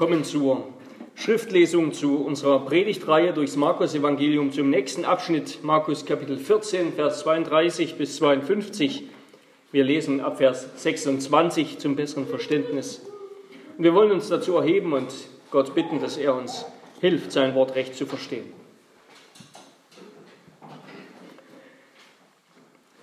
[0.00, 0.64] kommen zur
[1.14, 8.16] Schriftlesung zu unserer Predigtreihe durchs Markus-Evangelium zum nächsten Abschnitt, Markus Kapitel 14, Vers 32 bis
[8.16, 9.02] 52.
[9.72, 13.02] Wir lesen ab Vers 26 zum besseren Verständnis.
[13.76, 15.12] Und wir wollen uns dazu erheben und
[15.50, 16.64] Gott bitten, dass er uns
[17.02, 18.50] hilft, sein Wort recht zu verstehen.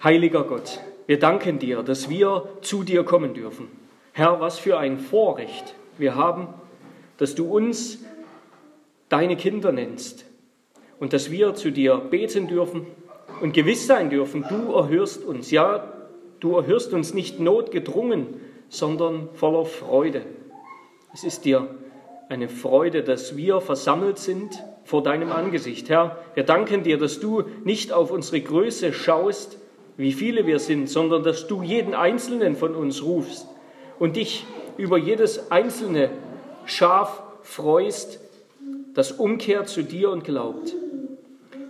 [0.04, 3.68] Heiliger Gott, wir danken dir, dass wir zu dir kommen dürfen.
[4.14, 6.56] Herr, was für ein Vorrecht wir haben,
[7.18, 8.00] dass du uns
[9.10, 10.26] deine Kinder nennst
[11.00, 12.86] und dass wir zu dir beten dürfen
[13.42, 15.52] und gewiss sein dürfen, du erhörst uns.
[15.52, 15.94] Ja,
[16.40, 18.28] du erhörst uns nicht notgedrungen,
[18.70, 20.24] sondern voller Freude.
[21.14, 21.68] Es ist dir
[22.30, 25.90] eine Freude, dass wir versammelt sind vor deinem Angesicht.
[25.90, 29.58] Herr, wir danken dir, dass du nicht auf unsere Größe schaust,
[29.96, 33.48] wie viele wir sind, sondern dass du jeden einzelnen von uns rufst
[33.98, 34.46] und dich
[34.78, 36.10] über jedes einzelne
[36.68, 38.20] Schaf freust,
[38.94, 40.76] das umkehrt zu dir und glaubt.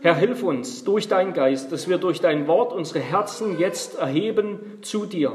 [0.01, 4.79] Herr, hilf uns durch deinen Geist, dass wir durch dein Wort unsere Herzen jetzt erheben
[4.81, 5.33] zu dir,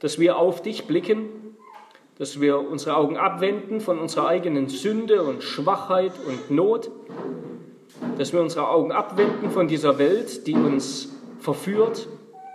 [0.00, 1.28] dass wir auf dich blicken,
[2.18, 6.90] dass wir unsere Augen abwenden von unserer eigenen Sünde und Schwachheit und Not,
[8.18, 11.08] dass wir unsere Augen abwenden von dieser Welt, die uns
[11.40, 12.08] verführt,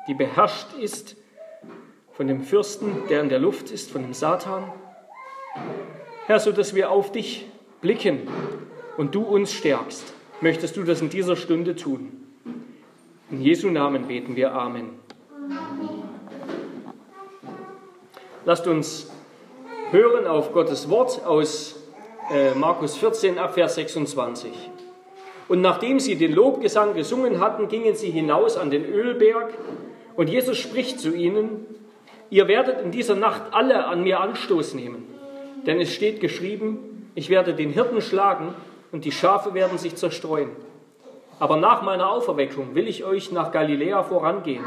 [0.07, 1.17] die beherrscht ist
[2.13, 4.71] von dem Fürsten, der in der Luft ist, von dem Satan.
[6.27, 7.45] Herr, so dass wir auf dich
[7.79, 8.27] blicken
[8.97, 12.11] und du uns stärkst, möchtest du das in dieser Stunde tun.
[13.31, 14.89] In Jesu Namen beten wir Amen.
[18.43, 19.09] Lasst uns
[19.91, 21.81] hören auf Gottes Wort aus
[22.29, 24.51] äh, Markus 14 Abvers 26.
[25.47, 29.53] Und nachdem sie den Lobgesang gesungen hatten, gingen sie hinaus an den Ölberg
[30.17, 31.65] und Jesus spricht zu ihnen,
[32.29, 35.06] Ihr werdet in dieser Nacht alle an mir Anstoß nehmen,
[35.65, 38.53] denn es steht geschrieben, ich werde den Hirten schlagen
[38.91, 40.51] und die Schafe werden sich zerstreuen.
[41.39, 44.63] Aber nach meiner Auferweckung will ich euch nach Galiläa vorangehen.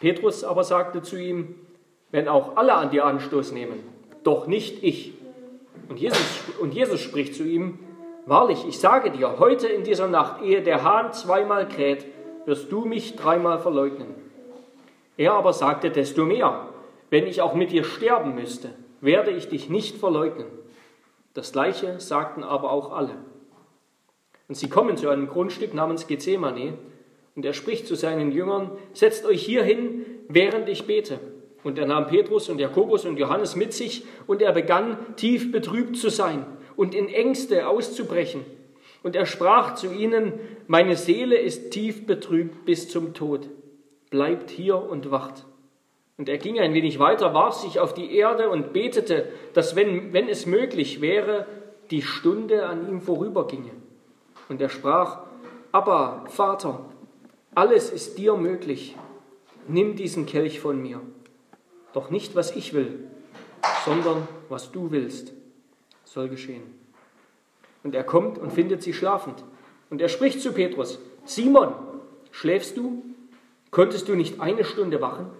[0.00, 1.54] Petrus aber sagte zu ihm,
[2.10, 3.80] wenn auch alle an dir Anstoß nehmen,
[4.22, 5.14] doch nicht ich.
[5.88, 7.78] Und Jesus, und Jesus spricht zu ihm,
[8.26, 12.06] wahrlich, ich sage dir, heute in dieser Nacht, ehe der Hahn zweimal kräht,
[12.44, 14.14] wirst du mich dreimal verleugnen.
[15.16, 16.68] Er aber sagte desto mehr,
[17.10, 18.70] wenn ich auch mit dir sterben müsste,
[19.00, 20.46] werde ich dich nicht verleugnen.
[21.34, 23.16] Das gleiche sagten aber auch alle.
[24.48, 26.74] Und sie kommen zu einem Grundstück namens Gethsemane,
[27.34, 31.18] und er spricht zu seinen Jüngern, setzt euch hier hin, während ich bete.
[31.64, 35.96] Und er nahm Petrus und Jakobus und Johannes mit sich, und er begann tief betrübt
[35.96, 36.46] zu sein
[36.76, 38.44] und in Ängste auszubrechen.
[39.02, 40.32] Und er sprach zu ihnen,
[40.66, 43.50] meine Seele ist tief betrübt bis zum Tod
[44.10, 45.44] bleibt hier und wacht.
[46.18, 50.12] Und er ging ein wenig weiter, warf sich auf die Erde und betete, dass, wenn,
[50.12, 51.46] wenn es möglich wäre,
[51.90, 53.72] die Stunde an ihm vorüberginge.
[54.48, 55.20] Und er sprach,
[55.72, 56.86] aber Vater,
[57.54, 58.96] alles ist dir möglich,
[59.68, 61.00] nimm diesen Kelch von mir.
[61.92, 63.04] Doch nicht, was ich will,
[63.84, 65.32] sondern was du willst,
[66.04, 66.62] soll geschehen.
[67.82, 69.44] Und er kommt und findet sie schlafend.
[69.90, 71.72] Und er spricht zu Petrus, Simon,
[72.30, 73.04] schläfst du?
[73.70, 75.30] Konntest du nicht eine Stunde wachen?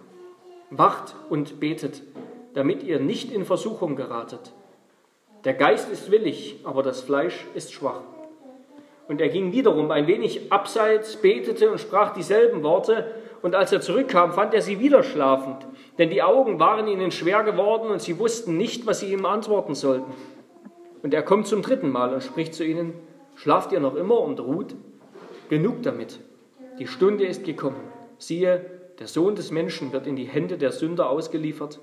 [0.69, 2.01] Wacht und betet,
[2.53, 4.53] damit ihr nicht in Versuchung geratet.
[5.45, 8.01] Der Geist ist willig, aber das Fleisch ist schwach.
[9.07, 13.11] Und er ging wiederum ein wenig abseits, betete und sprach dieselben Worte.
[13.41, 15.65] Und als er zurückkam, fand er sie wieder schlafend,
[15.97, 19.75] denn die Augen waren ihnen schwer geworden und sie wussten nicht, was sie ihm antworten
[19.75, 20.11] sollten.
[21.03, 22.93] Und er kommt zum dritten Mal und spricht zu ihnen,
[23.35, 24.75] schlaft ihr noch immer und ruht?
[25.49, 26.19] Genug damit,
[26.79, 27.79] die Stunde ist gekommen
[28.17, 31.79] siehe, der Sohn des Menschen wird in die Hände der Sünder ausgeliefert.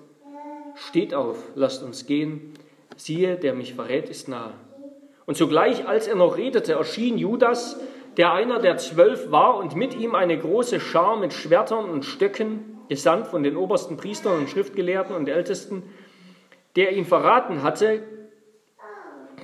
[0.75, 2.55] Steht auf, lasst uns gehen.
[2.97, 4.55] Siehe, der mich verrät, ist nahe.
[5.27, 7.81] Und sogleich, als er noch redete, erschien Judas,
[8.17, 12.81] der einer der zwölf war, und mit ihm eine große Schar mit Schwertern und Stöcken,
[12.89, 15.85] gesandt von den obersten Priestern und Schriftgelehrten und Ältesten,
[16.77, 18.03] der ihn verraten hatte,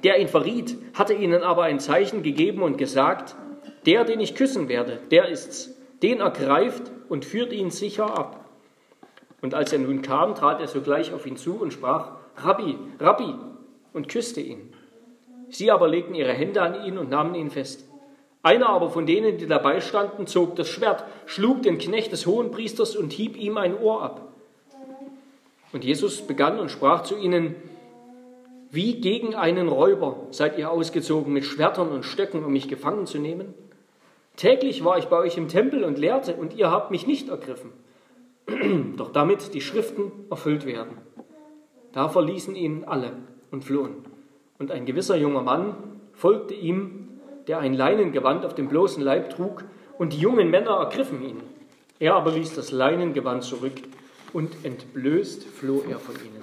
[0.03, 3.37] der ihn verriet, hatte ihnen aber ein Zeichen gegeben und gesagt,
[3.87, 8.45] der, den ich küssen werde, der ist's den ergreift und führt ihn sicher ab.
[9.43, 13.35] Und als er nun kam, trat er sogleich auf ihn zu und sprach, Rabbi, Rabbi,
[13.93, 14.73] und küsste ihn.
[15.49, 17.85] Sie aber legten ihre Hände an ihn und nahmen ihn fest.
[18.43, 22.95] Einer aber von denen, die dabei standen, zog das Schwert, schlug den Knecht des Hohenpriesters
[22.97, 24.33] und hieb ihm ein Ohr ab.
[25.73, 27.57] Und Jesus begann und sprach zu ihnen,
[28.71, 33.19] wie gegen einen Räuber seid ihr ausgezogen mit Schwertern und Stöcken, um mich gefangen zu
[33.19, 33.53] nehmen?
[34.41, 37.73] Täglich war ich bei euch im Tempel und lehrte, und ihr habt mich nicht ergriffen.
[38.97, 40.97] Doch damit die Schriften erfüllt werden.
[41.93, 43.13] Da verließen ihn alle
[43.51, 43.97] und flohen.
[44.59, 45.75] Und ein gewisser junger Mann
[46.15, 49.63] folgte ihm, der ein Leinengewand auf dem bloßen Leib trug,
[49.99, 51.43] und die jungen Männer ergriffen ihn.
[51.99, 53.75] Er aber ließ das Leinengewand zurück
[54.33, 56.43] und entblößt floh er von ihnen.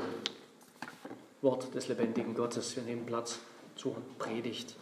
[1.41, 2.75] Wort des lebendigen Gottes.
[2.75, 3.39] Wir nehmen Platz
[3.75, 4.75] zur Predigt.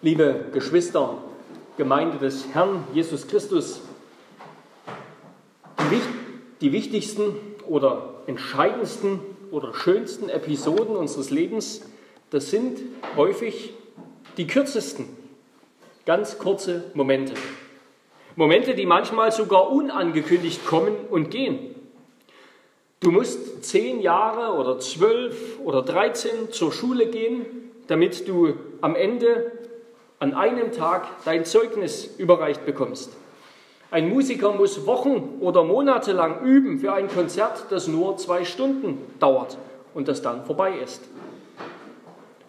[0.00, 1.18] Liebe Geschwister,
[1.76, 3.80] Gemeinde des Herrn Jesus Christus,
[6.60, 7.34] die, wichtigsten
[7.66, 9.18] oder entscheidendsten
[9.50, 11.82] oder schönsten Episoden unseres Lebens,
[12.30, 12.78] das sind
[13.16, 13.74] häufig
[14.36, 15.08] die kürzesten,
[16.06, 17.34] ganz kurze Momente.
[18.36, 21.74] Momente, die manchmal sogar unangekündigt kommen und gehen.
[23.00, 27.46] Du musst zehn Jahre oder zwölf oder dreizehn zur Schule gehen,
[27.88, 29.50] damit du am Ende
[30.20, 33.12] an einem Tag dein Zeugnis überreicht bekommst.
[33.90, 38.98] Ein Musiker muss Wochen oder Monate lang üben für ein Konzert, das nur zwei Stunden
[39.18, 39.56] dauert
[39.94, 41.02] und das dann vorbei ist.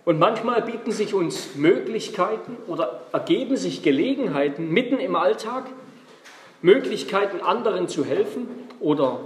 [0.03, 5.65] Und manchmal bieten sich uns Möglichkeiten oder ergeben sich Gelegenheiten mitten im Alltag,
[6.61, 8.47] Möglichkeiten anderen zu helfen
[8.79, 9.19] oder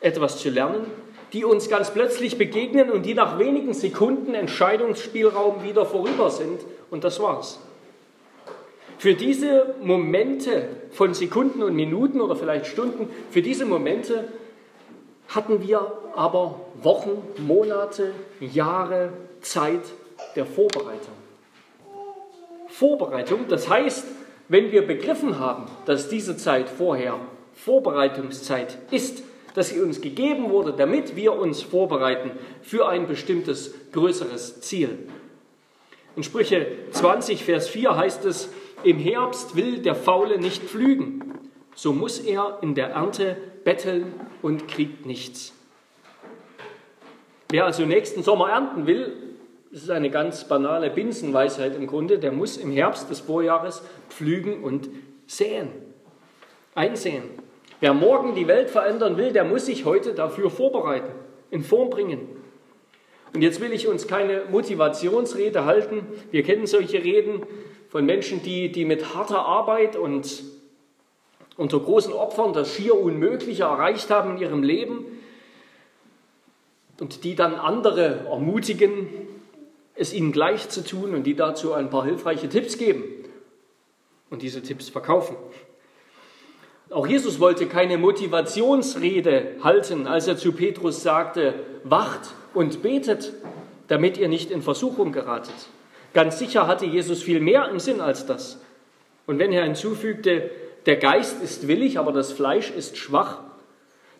[0.00, 0.86] etwas zu lernen,
[1.32, 6.60] die uns ganz plötzlich begegnen und die nach wenigen Sekunden Entscheidungsspielraum wieder vorüber sind.
[6.90, 7.58] Und das war's.
[8.98, 14.28] Für diese Momente von Sekunden und Minuten oder vielleicht Stunden, für diese Momente
[15.28, 19.80] hatten wir aber Wochen, Monate, Jahre Zeit
[20.36, 21.14] der Vorbereitung.
[22.68, 24.04] Vorbereitung, das heißt,
[24.48, 27.18] wenn wir begriffen haben, dass diese Zeit vorher
[27.54, 29.22] Vorbereitungszeit ist,
[29.54, 32.32] dass sie uns gegeben wurde, damit wir uns vorbereiten
[32.62, 34.98] für ein bestimmtes größeres Ziel.
[36.16, 38.50] In Sprüche 20, Vers 4 heißt es,
[38.82, 41.38] im Herbst will der Faule nicht pflügen,
[41.74, 45.52] so muss er in der Ernte betteln und kriegt nichts.
[47.50, 49.12] Wer also nächsten Sommer ernten will,
[49.70, 54.64] das ist eine ganz banale Binsenweisheit im Grunde, der muss im Herbst des Vorjahres pflügen
[54.64, 54.88] und
[55.26, 55.68] säen,
[56.74, 57.24] einsehen.
[57.78, 61.12] Wer morgen die Welt verändern will, der muss sich heute dafür vorbereiten,
[61.50, 62.39] in Form bringen.
[63.32, 66.06] Und jetzt will ich uns keine Motivationsrede halten.
[66.30, 67.46] Wir kennen solche Reden
[67.88, 70.42] von Menschen, die, die mit harter Arbeit und
[71.56, 75.04] unter großen Opfern das schier Unmögliche erreicht haben in ihrem Leben
[77.00, 79.08] und die dann andere ermutigen,
[79.94, 83.04] es ihnen gleich zu tun und die dazu ein paar hilfreiche Tipps geben
[84.30, 85.36] und diese Tipps verkaufen.
[86.90, 91.54] Auch Jesus wollte keine Motivationsrede halten, als er zu Petrus sagte,
[91.84, 93.32] wacht und betet,
[93.86, 95.54] damit ihr nicht in Versuchung geratet.
[96.14, 98.58] Ganz sicher hatte Jesus viel mehr im Sinn als das.
[99.26, 100.50] Und wenn er hinzufügte,
[100.86, 103.38] der Geist ist willig, aber das Fleisch ist schwach,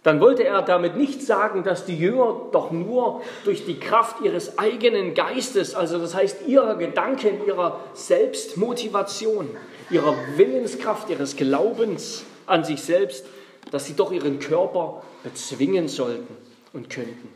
[0.05, 4.59] dann wollte er damit nicht sagen, dass die Jünger doch nur durch die Kraft ihres
[4.59, 9.51] eigenen Geistes, also das heißt ihrer Gedanken, ihrer Selbstmotivation,
[9.91, 13.25] ihrer Willenskraft, ihres Glaubens an sich selbst,
[13.71, 16.37] dass sie doch ihren Körper bezwingen sollten
[16.73, 17.29] und könnten.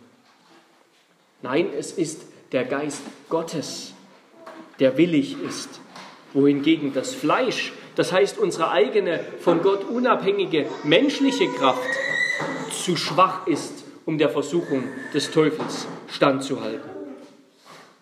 [1.42, 2.22] Nein, es ist
[2.52, 3.92] der Geist Gottes,
[4.80, 5.80] der willig ist,
[6.32, 11.88] wohingegen das Fleisch, das heißt unsere eigene von Gott unabhängige menschliche Kraft,
[12.70, 16.93] zu schwach ist, um der Versuchung des Teufels standzuhalten.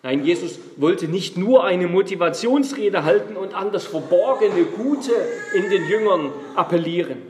[0.05, 5.13] Nein, Jesus wollte nicht nur eine Motivationsrede halten und an das verborgene Gute
[5.55, 7.21] in den Jüngern appellieren.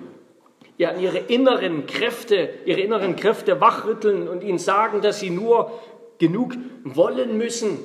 [0.80, 5.72] Ja, an ihre inneren Kräfte, ihre inneren Kräfte wachrütteln und ihnen sagen, dass sie nur
[6.18, 7.78] genug wollen müssen,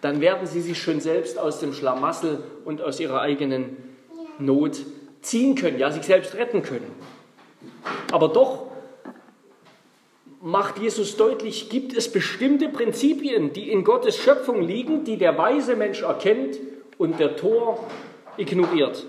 [0.00, 3.76] dann werden sie sich schon selbst aus dem Schlamassel und aus ihrer eigenen
[4.38, 4.78] Not
[5.22, 6.90] ziehen können, ja, sich selbst retten können.
[8.12, 8.71] Aber doch
[10.42, 15.76] macht Jesus deutlich, gibt es bestimmte Prinzipien, die in Gottes Schöpfung liegen, die der weise
[15.76, 16.58] Mensch erkennt
[16.98, 17.88] und der Tor
[18.36, 19.06] ignoriert.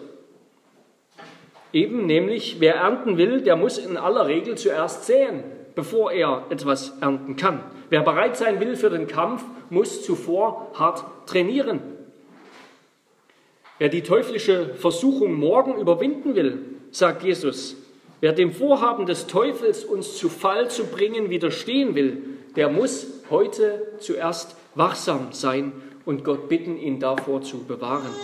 [1.74, 6.94] Eben nämlich, wer ernten will, der muss in aller Regel zuerst säen, bevor er etwas
[7.02, 7.64] ernten kann.
[7.90, 11.82] Wer bereit sein will für den Kampf, muss zuvor hart trainieren.
[13.80, 16.60] Wer die teuflische Versuchung morgen überwinden will,
[16.92, 17.76] sagt Jesus,
[18.24, 22.24] wer dem Vorhaben des Teufels, uns zu Fall zu bringen, widerstehen will,
[22.56, 25.74] der muss heute zuerst wachsam sein
[26.06, 28.16] und Gott bitten, ihn davor zu bewahren.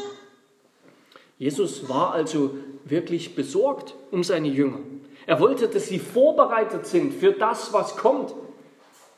[1.38, 2.52] Jesus war also
[2.86, 4.80] wirklich besorgt um seine Jünger.
[5.26, 8.34] Er wollte, dass sie vorbereitet sind für das, was kommt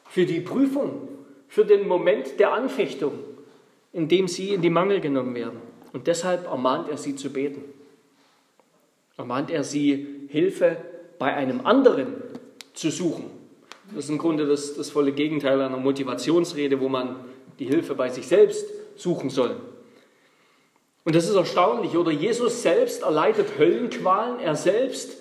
[0.09, 1.09] für die Prüfung,
[1.47, 3.11] für den Moment der Anfechtung,
[3.93, 5.61] in dem sie in die Mangel genommen werden.
[5.93, 7.65] Und deshalb ermahnt er sie zu beten.
[9.21, 10.77] Ermahnt er sie, Hilfe
[11.19, 12.07] bei einem anderen
[12.73, 13.25] zu suchen.
[13.93, 17.17] Das ist im Grunde das, das volle Gegenteil einer Motivationsrede, wo man
[17.59, 19.57] die Hilfe bei sich selbst suchen soll.
[21.03, 22.09] Und das ist erstaunlich, oder?
[22.09, 25.17] Jesus selbst erleidet Höllenqualen, er selbst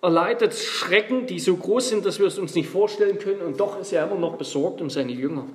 [0.00, 3.78] erleidet Schrecken, die so groß sind, dass wir es uns nicht vorstellen können, und doch
[3.78, 5.46] ist er immer noch besorgt um seine Jünger.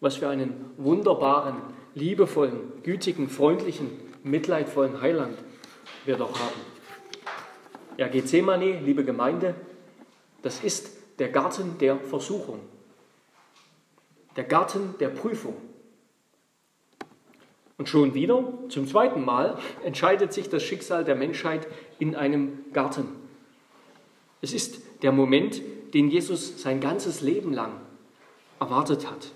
[0.00, 1.56] Was für einen wunderbaren,
[1.94, 3.90] liebevollen, gütigen, freundlichen,
[4.22, 5.36] mitleidvollen Heiland
[6.06, 6.77] wir doch haben.
[7.98, 9.56] Ja, Gethsemane, liebe Gemeinde,
[10.42, 12.60] das ist der Garten der Versuchung,
[14.36, 15.56] der Garten der Prüfung.
[17.76, 21.66] Und schon wieder, zum zweiten Mal, entscheidet sich das Schicksal der Menschheit
[21.98, 23.08] in einem Garten.
[24.42, 25.60] Es ist der Moment,
[25.92, 27.80] den Jesus sein ganzes Leben lang
[28.60, 29.32] erwartet hat.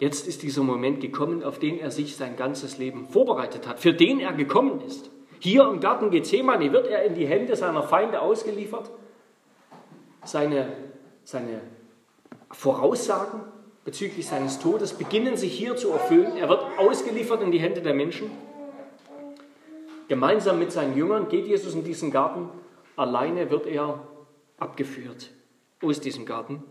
[0.00, 3.92] Jetzt ist dieser Moment gekommen, auf den er sich sein ganzes Leben vorbereitet hat, für
[3.92, 5.10] den er gekommen ist.
[5.40, 8.90] Hier im Garten Gethsemane wird er in die Hände seiner Feinde ausgeliefert.
[10.24, 10.72] Seine,
[11.24, 11.60] seine
[12.50, 13.40] Voraussagen
[13.84, 16.36] bezüglich seines Todes beginnen sich hier zu erfüllen.
[16.36, 18.30] Er wird ausgeliefert in die Hände der Menschen.
[20.08, 22.48] Gemeinsam mit seinen Jüngern geht Jesus in diesen Garten.
[22.96, 24.00] Alleine wird er
[24.58, 25.30] abgeführt
[25.82, 26.64] aus diesem Garten.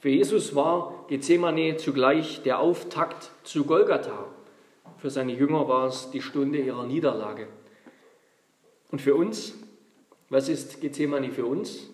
[0.00, 4.26] Für Jesus war Gethsemane zugleich der Auftakt zu Golgatha.
[5.04, 7.46] Für seine Jünger war es die Stunde ihrer Niederlage.
[8.90, 9.52] Und für uns,
[10.30, 11.90] was ist Gethsemane für uns?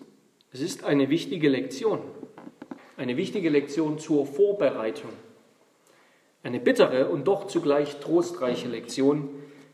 [0.53, 1.99] Es ist eine wichtige Lektion.
[2.95, 5.09] Eine wichtige Lektion zur Vorbereitung.
[6.41, 9.27] Eine bittere und doch zugleich trostreiche Lektion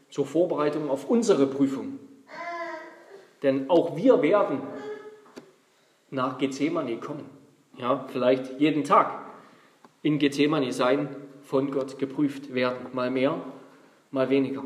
[0.10, 2.00] zur Vorbereitung auf unsere Prüfung.
[3.44, 4.64] Denn auch wir werden
[6.10, 7.30] nach Gethsemane kommen
[7.78, 9.28] ja, vielleicht jeden Tag
[10.02, 11.16] in Gethsemane sein,
[11.48, 12.88] von Gott geprüft werden.
[12.94, 13.42] Mal mehr,
[14.12, 14.64] mal weniger.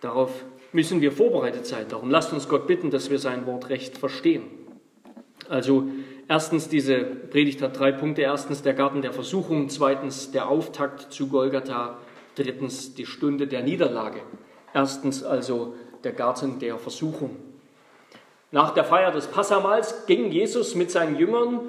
[0.00, 1.86] Darauf müssen wir vorbereitet sein.
[1.88, 4.44] Darum lasst uns Gott bitten, dass wir sein Wort recht verstehen.
[5.48, 5.88] Also
[6.28, 8.22] erstens, diese Predigt hat drei Punkte.
[8.22, 11.98] Erstens der Garten der Versuchung, zweitens der Auftakt zu Golgatha,
[12.36, 14.20] drittens die Stunde der Niederlage.
[14.72, 17.36] Erstens also der Garten der Versuchung.
[18.52, 21.60] Nach der Feier des Passamals ging Jesus mit seinen Jüngern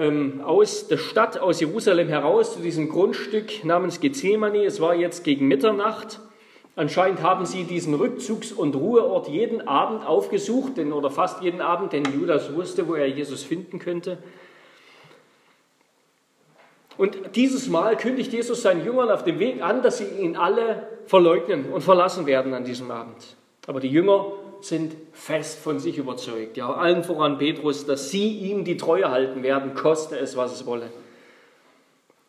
[0.00, 4.64] ähm, aus der Stadt, aus Jerusalem heraus zu diesem Grundstück namens Gethsemane.
[4.64, 6.20] Es war jetzt gegen Mitternacht.
[6.74, 11.92] Anscheinend haben sie diesen Rückzugs- und Ruheort jeden Abend aufgesucht, denn, oder fast jeden Abend,
[11.92, 14.16] denn Judas wusste, wo er Jesus finden könnte.
[16.96, 20.88] Und dieses Mal kündigt Jesus seinen Jüngern auf dem Weg an, dass sie ihn alle
[21.04, 23.36] verleugnen und verlassen werden an diesem Abend.
[23.66, 24.32] Aber die Jünger
[24.64, 29.42] sind fest von sich überzeugt, ja, allen voran Petrus, dass sie ihm die Treue halten
[29.42, 30.90] werden, koste es, was es wolle.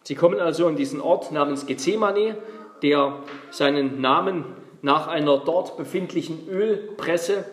[0.04, 2.38] Sie kommen also an diesen Ort namens Gethsemane,
[2.82, 3.20] der
[3.52, 4.46] seinen Namen
[4.82, 7.46] nach einer dort befindlichen Ölpresse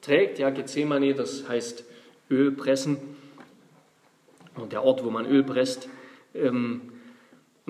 [0.00, 0.38] trägt.
[0.38, 1.84] Ja, Gethsemane, das heißt
[2.30, 2.96] Ölpressen.
[4.56, 5.88] Und der Ort, wo man Öl presst.
[6.34, 6.89] Ähm,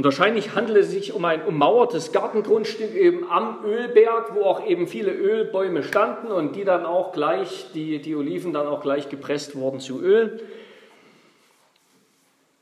[0.01, 4.87] und wahrscheinlich handelt es sich um ein ummauertes Gartengrundstück eben am Ölberg, wo auch eben
[4.87, 9.57] viele Ölbäume standen und die dann auch gleich, die, die Oliven dann auch gleich gepresst
[9.57, 10.41] wurden zu Öl.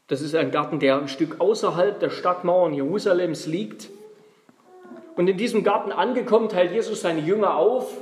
[0.08, 3.88] Das ist ein Garten, der ein Stück außerhalb der Stadtmauern Jerusalems liegt.
[5.14, 7.96] Und in diesem Garten angekommen, teilt Jesus seine Jünger auf.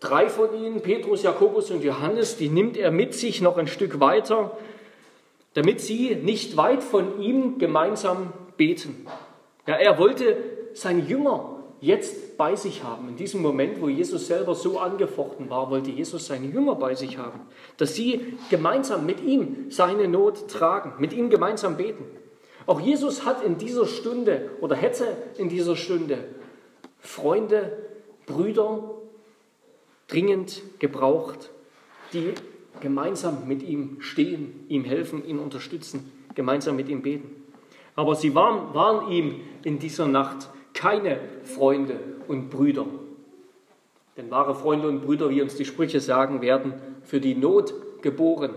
[0.00, 4.00] Drei von ihnen, Petrus, Jakobus und Johannes, die nimmt er mit sich noch ein Stück
[4.00, 4.54] weiter,
[5.54, 9.06] damit sie nicht weit von ihm gemeinsam beten.
[9.66, 10.36] Ja, er wollte
[10.72, 13.08] seine Jünger jetzt bei sich haben.
[13.08, 17.18] In diesem Moment, wo Jesus selber so angefochten war, wollte Jesus seine Jünger bei sich
[17.18, 17.40] haben,
[17.76, 22.04] dass sie gemeinsam mit ihm seine Not tragen, mit ihm gemeinsam beten.
[22.66, 26.18] Auch Jesus hat in dieser Stunde oder hätte in dieser Stunde
[27.00, 27.76] Freunde,
[28.26, 28.94] Brüder
[30.06, 31.50] dringend gebraucht,
[32.12, 32.34] die
[32.80, 37.41] gemeinsam mit ihm stehen, ihm helfen, ihn unterstützen, gemeinsam mit ihm beten.
[37.94, 42.86] Aber sie waren, waren ihm in dieser Nacht keine Freunde und Brüder.
[44.16, 48.54] Denn wahre Freunde und Brüder, wie uns die Sprüche sagen, werden für die Not geboren.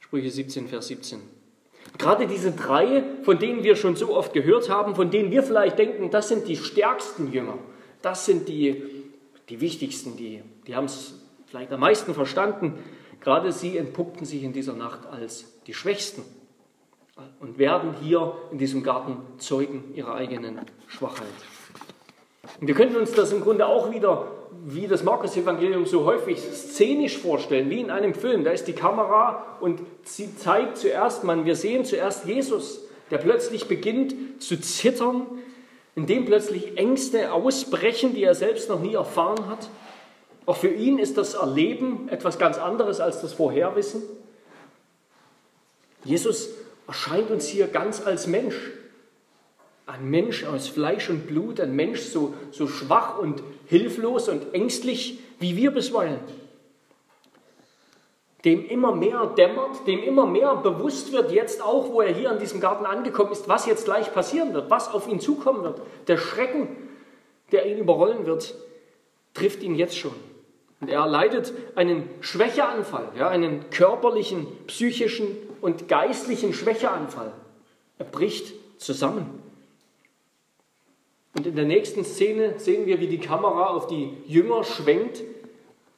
[0.00, 1.20] Sprüche 17, Vers 17.
[1.96, 5.78] Gerade diese drei, von denen wir schon so oft gehört haben, von denen wir vielleicht
[5.78, 7.58] denken, das sind die stärksten Jünger,
[8.02, 8.82] das sind die,
[9.48, 11.14] die wichtigsten, die, die haben es
[11.46, 12.78] vielleicht am meisten verstanden.
[13.20, 16.22] Gerade sie entpuppten sich in dieser Nacht als die Schwächsten
[17.40, 21.26] und werden hier in diesem Garten Zeugen ihrer eigenen Schwachheit.
[22.60, 24.28] Und wir könnten uns das im Grunde auch wieder,
[24.64, 28.44] wie das Markus-Evangelium so häufig szenisch vorstellen, wie in einem Film.
[28.44, 33.68] Da ist die Kamera und sie zeigt zuerst, man, wir sehen zuerst Jesus, der plötzlich
[33.68, 35.26] beginnt zu zittern,
[35.94, 39.68] in dem plötzlich Ängste ausbrechen, die er selbst noch nie erfahren hat.
[40.46, 44.02] Auch für ihn ist das Erleben etwas ganz anderes als das Vorherwissen.
[46.04, 46.48] Jesus
[46.88, 48.56] erscheint uns hier ganz als Mensch.
[49.86, 55.20] Ein Mensch aus Fleisch und Blut, ein Mensch so, so schwach und hilflos und ängstlich
[55.38, 56.18] wie wir bisweilen.
[58.44, 62.38] Dem immer mehr dämmert, dem immer mehr bewusst wird, jetzt auch, wo er hier an
[62.38, 65.80] diesem Garten angekommen ist, was jetzt gleich passieren wird, was auf ihn zukommen wird.
[66.06, 66.68] Der Schrecken,
[67.52, 68.54] der ihn überrollen wird,
[69.34, 70.14] trifft ihn jetzt schon.
[70.80, 77.32] Und er leidet einen Schwächeanfall, ja, einen körperlichen, psychischen und geistlichen Schwächeanfall.
[77.98, 79.42] Er bricht zusammen.
[81.34, 85.22] Und in der nächsten Szene sehen wir, wie die Kamera auf die Jünger schwenkt.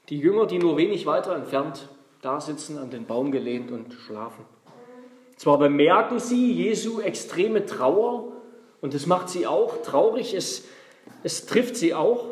[0.09, 1.89] Die Jünger, die nur wenig weiter entfernt
[2.23, 4.45] da sitzen, an den Baum gelehnt und schlafen.
[5.37, 8.33] Zwar bemerken sie Jesu extreme Trauer
[8.83, 10.65] und es macht sie auch traurig, es,
[11.23, 12.27] es trifft sie auch,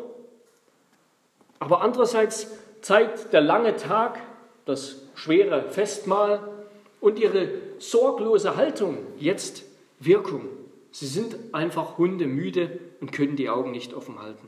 [1.57, 2.47] aber andererseits
[2.81, 4.19] zeigt der lange Tag,
[4.65, 6.58] das schwere Festmahl
[7.01, 9.63] und ihre sorglose Haltung jetzt
[9.99, 10.47] Wirkung.
[10.91, 14.47] Sie sind einfach hundemüde und können die Augen nicht offen halten.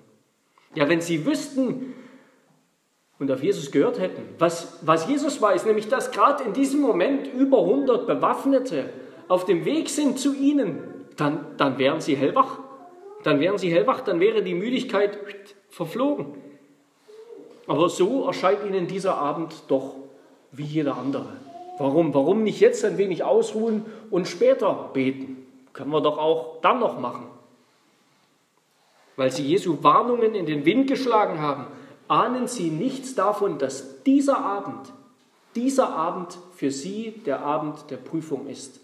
[0.75, 1.93] Ja, wenn sie wüssten
[3.19, 7.27] und auf Jesus gehört hätten, was, was Jesus weiß, nämlich dass gerade in diesem Moment
[7.27, 8.89] über 100 Bewaffnete
[9.27, 10.79] auf dem Weg sind zu ihnen,
[11.17, 12.59] dann, dann wären sie hellwach.
[13.23, 15.19] Dann wären sie hellwach, dann wäre die Müdigkeit
[15.69, 16.25] verflogen.
[17.67, 19.95] Aber so erscheint ihnen dieser Abend doch
[20.51, 21.37] wie jeder andere.
[21.77, 22.13] Warum?
[22.13, 25.45] Warum nicht jetzt ein wenig ausruhen und später beten?
[25.73, 27.25] Können wir doch auch dann noch machen.
[29.15, 31.67] Weil sie Jesu Warnungen in den Wind geschlagen haben,
[32.07, 34.91] ahnen sie nichts davon, dass dieser Abend,
[35.55, 38.79] dieser Abend für sie der Abend der Prüfung ist,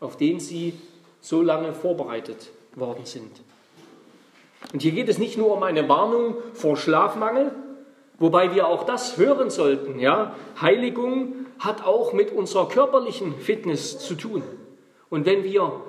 [0.00, 0.74] auf den sie
[1.20, 3.30] so lange vorbereitet worden sind.
[4.72, 7.52] Und hier geht es nicht nur um eine Warnung vor Schlafmangel,
[8.22, 9.98] Wobei wir auch das hören sollten.
[9.98, 10.36] Ja?
[10.60, 14.44] Heiligung hat auch mit unserer körperlichen Fitness zu tun.
[15.10, 15.82] Und wenn wir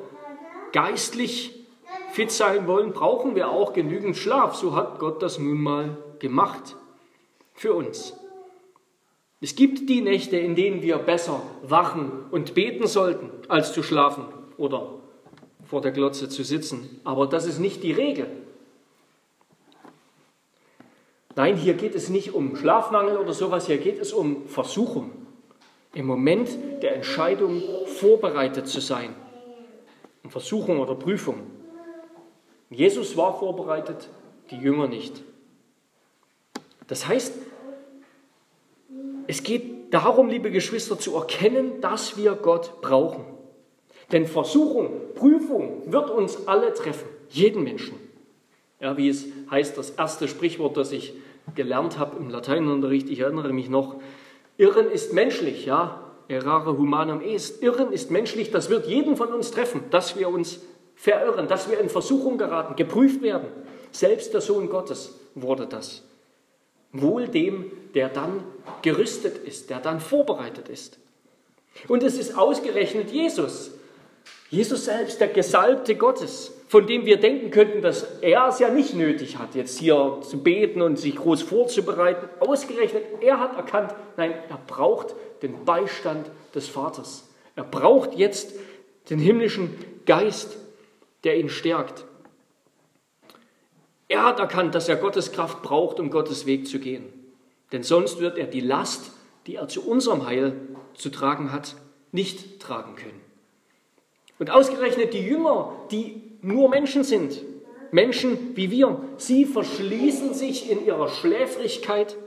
[0.72, 1.64] geistlich
[2.12, 4.56] fit sein wollen, brauchen wir auch genügend Schlaf.
[4.56, 6.76] So hat Gott das nun mal gemacht
[7.54, 8.18] für uns.
[9.40, 14.26] Es gibt die Nächte, in denen wir besser wachen und beten sollten, als zu schlafen
[14.58, 14.90] oder
[15.66, 17.00] vor der Glotze zu sitzen.
[17.04, 18.26] Aber das ist nicht die Regel.
[21.36, 25.12] Nein, hier geht es nicht um Schlafmangel oder sowas, hier geht es um Versuchung.
[25.94, 26.50] Im Moment
[26.82, 29.16] der Entscheidung vorbereitet zu sein.
[30.24, 31.42] Um Versuchung oder Prüfung.
[32.70, 34.10] Jesus war vorbereitet,
[34.50, 35.24] die Jünger nicht.
[36.88, 37.34] Das heißt,
[39.28, 43.26] es geht darum, liebe Geschwister, zu erkennen, dass wir Gott brauchen.
[44.12, 47.96] Denn Versuchung, Prüfung wird uns alle treffen, jeden Menschen.
[48.80, 51.14] Ja, wie es heißt, das erste Sprichwort, das ich
[51.56, 53.96] gelernt habe im Lateinunterricht, ich erinnere mich noch,
[54.58, 57.62] Irren ist menschlich, ja, errare humanum est.
[57.62, 60.62] Irren ist menschlich, das wird jeden von uns treffen, dass wir uns
[60.96, 63.48] verirren, dass wir in Versuchung geraten, geprüft werden.
[63.92, 66.04] Selbst der Sohn Gottes wurde das.
[66.92, 68.44] Wohl dem, der dann
[68.82, 71.00] gerüstet ist, der dann vorbereitet ist.
[71.88, 73.72] Und es ist ausgerechnet Jesus,
[74.54, 78.94] Jesus selbst, der Gesalbte Gottes, von dem wir denken könnten, dass er es ja nicht
[78.94, 82.30] nötig hat, jetzt hier zu beten und sich groß vorzubereiten.
[82.40, 87.28] Ausgerechnet, er hat erkannt, nein, er braucht den Beistand des Vaters.
[87.56, 88.54] Er braucht jetzt
[89.10, 89.74] den himmlischen
[90.06, 90.56] Geist,
[91.24, 92.06] der ihn stärkt.
[94.08, 97.06] Er hat erkannt, dass er Gottes Kraft braucht, um Gottes Weg zu gehen.
[97.72, 99.14] Denn sonst wird er die Last,
[99.48, 100.54] die er zu unserem Heil
[100.94, 101.76] zu tragen hat,
[102.12, 103.23] nicht tragen können.
[104.44, 107.42] Und ausgerechnet die Jünger, die nur Menschen sind,
[107.92, 112.18] Menschen wie wir, sie verschließen sich in ihrer Schläfrigkeit,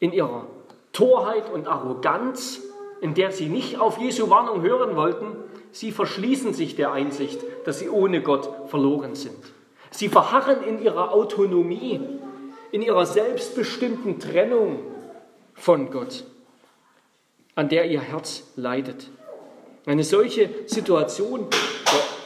[0.00, 0.48] in ihrer
[0.92, 2.60] Torheit und Arroganz,
[3.00, 5.36] in der sie nicht auf Jesu Warnung hören wollten,
[5.70, 9.38] sie verschließen sich der Einsicht, dass sie ohne Gott verloren sind.
[9.92, 12.00] Sie verharren in ihrer Autonomie,
[12.72, 14.80] in ihrer selbstbestimmten Trennung
[15.54, 16.24] von Gott,
[17.54, 19.08] an der ihr Herz leidet.
[19.84, 21.46] Eine solche Situation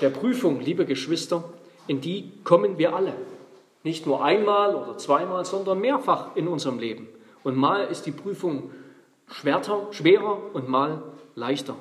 [0.02, 1.44] der, Prüfung, liebe Geschwister,
[1.86, 3.14] in die kommen wir alle.
[3.82, 7.08] Nicht nur einmal oder zweimal, sondern mehrfach in unserem Leben.
[7.44, 8.70] Und mal ist die Prüfung
[9.28, 11.02] schwerer, schwerer und mal
[11.34, 11.76] leichter.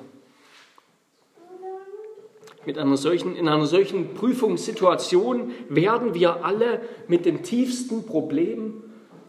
[2.64, 8.82] Mit einer solchen, in einer solchen Prüfungssituation werden wir alle mit den tiefsten Problemen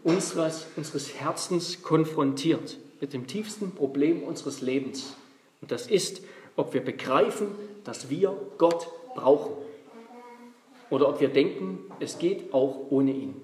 [0.04, 2.78] unseres, unseres Herzens konfrontiert.
[3.02, 5.16] Mit dem tiefsten Problem unseres Lebens.
[5.62, 6.22] Und das ist
[6.58, 7.48] ob wir begreifen,
[7.86, 9.54] dass wir Gott brauchen.
[10.90, 13.42] Oder ob wir denken, es geht auch ohne ihn.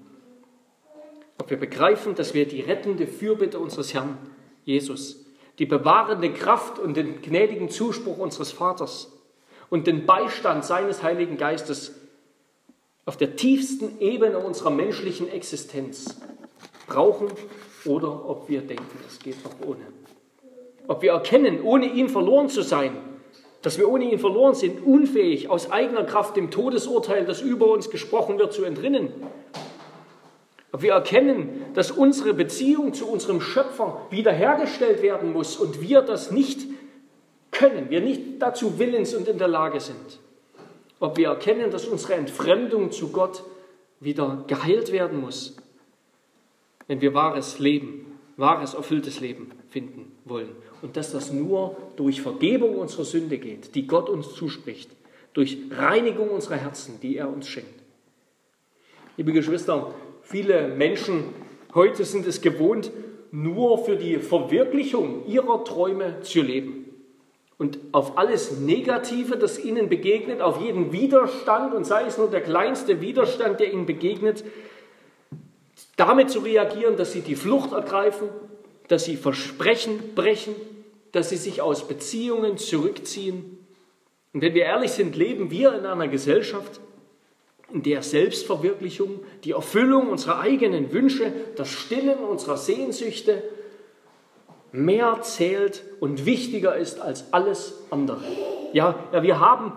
[1.40, 4.18] ob wir begreifen, dass wir die rettende Fürbitte unseres Herrn
[4.64, 5.26] Jesus,
[5.60, 9.12] die bewahrende Kraft und den gnädigen Zuspruch unseres Vaters
[9.70, 11.96] und den Beistand seines Heiligen Geistes
[13.06, 16.22] auf der tiefsten Ebene unserer menschlichen Existenz
[16.88, 17.28] brauchen
[17.84, 19.86] oder ob wir denken, es geht noch ohne.
[20.88, 22.98] Ob wir erkennen, ohne ihn verloren zu sein,
[23.62, 27.90] dass wir ohne ihn verloren sind, unfähig, aus eigener Kraft dem Todesurteil, das über uns
[27.90, 29.10] gesprochen wird, zu entrinnen.
[30.74, 36.32] Ob wir erkennen, dass unsere Beziehung zu unserem Schöpfer wiederhergestellt werden muss und wir das
[36.32, 36.68] nicht
[37.52, 40.20] können, wir nicht dazu willens und in der Lage sind.
[41.00, 43.44] Ob wir erkennen, dass unsere Entfremdung zu Gott
[44.00, 45.56] wieder geheilt werden muss,
[46.88, 50.56] wenn wir wahres Leben, wahres erfülltes Leben finden wollen.
[50.84, 54.90] Und dass das nur durch Vergebung unserer Sünde geht, die Gott uns zuspricht,
[55.32, 57.82] durch Reinigung unserer Herzen, die er uns schenkt.
[59.16, 59.94] Liebe Geschwister,
[60.24, 61.24] viele Menschen
[61.74, 62.92] heute sind es gewohnt,
[63.32, 66.86] nur für die Verwirklichung ihrer Träume zu leben.
[67.58, 72.42] Und auf alles Negative, das ihnen begegnet, auf jeden Widerstand, und sei es nur der
[72.42, 74.44] kleinste Widerstand, der ihnen begegnet,
[75.96, 78.28] damit zu reagieren, dass sie die Flucht ergreifen,
[78.90, 80.56] dass sie Versprechen brechen,
[81.14, 83.58] dass sie sich aus Beziehungen zurückziehen.
[84.34, 86.82] Und wenn wir ehrlich sind, leben wir in einer Gesellschaft,
[87.72, 93.42] in der Selbstverwirklichung, die Erfüllung unserer eigenen Wünsche, das Stillen unserer Sehnsüchte
[94.72, 98.24] mehr zählt und wichtiger ist als alles andere.
[98.74, 99.74] Ja, ja wir, haben,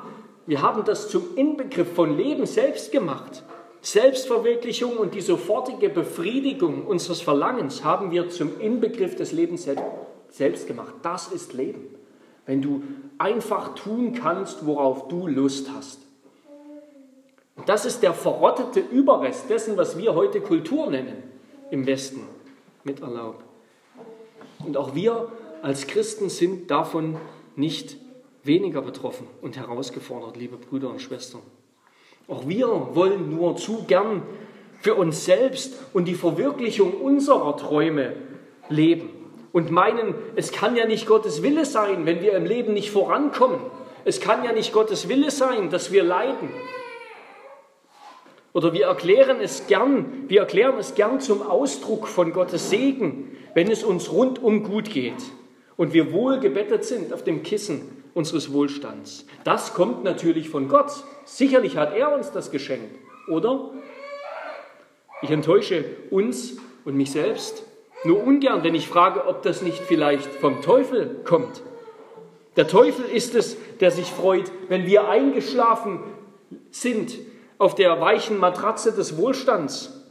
[0.46, 3.42] wir haben das zum Inbegriff von Leben selbst gemacht.
[3.82, 9.84] Selbstverwirklichung und die sofortige Befriedigung unseres Verlangens haben wir zum Inbegriff des Lebens selbst
[10.66, 10.94] gemacht.
[11.02, 11.86] Das ist Leben.
[12.46, 12.82] Wenn du
[13.18, 16.00] einfach tun kannst, worauf du Lust hast.
[17.56, 21.22] Und das ist der verrottete Überrest dessen, was wir heute Kultur nennen
[21.70, 22.20] im Westen
[22.84, 23.42] mit Erlaub.
[24.64, 27.16] Und auch wir als Christen sind davon
[27.56, 27.96] nicht
[28.44, 31.40] weniger betroffen und herausgefordert, liebe Brüder und Schwestern.
[32.28, 34.22] Auch wir wollen nur zu gern
[34.80, 38.14] für uns selbst und die Verwirklichung unserer Träume
[38.68, 39.15] leben
[39.56, 43.58] und meinen, es kann ja nicht Gottes Wille sein, wenn wir im Leben nicht vorankommen.
[44.04, 46.50] Es kann ja nicht Gottes Wille sein, dass wir leiden.
[48.52, 53.70] Oder wir erklären es gern, wir erklären es gern zum Ausdruck von Gottes Segen, wenn
[53.70, 55.24] es uns rundum gut geht
[55.78, 59.24] und wir wohlgebettet sind auf dem Kissen unseres Wohlstands.
[59.44, 60.92] Das kommt natürlich von Gott.
[61.24, 62.94] Sicherlich hat er uns das geschenkt,
[63.30, 63.70] oder?
[65.22, 67.65] Ich enttäusche uns und mich selbst
[68.04, 71.62] nur ungern, wenn ich frage, ob das nicht vielleicht vom Teufel kommt.
[72.56, 76.00] Der Teufel ist es, der sich freut, wenn wir eingeschlafen
[76.70, 77.18] sind
[77.58, 80.04] auf der weichen Matratze des Wohlstands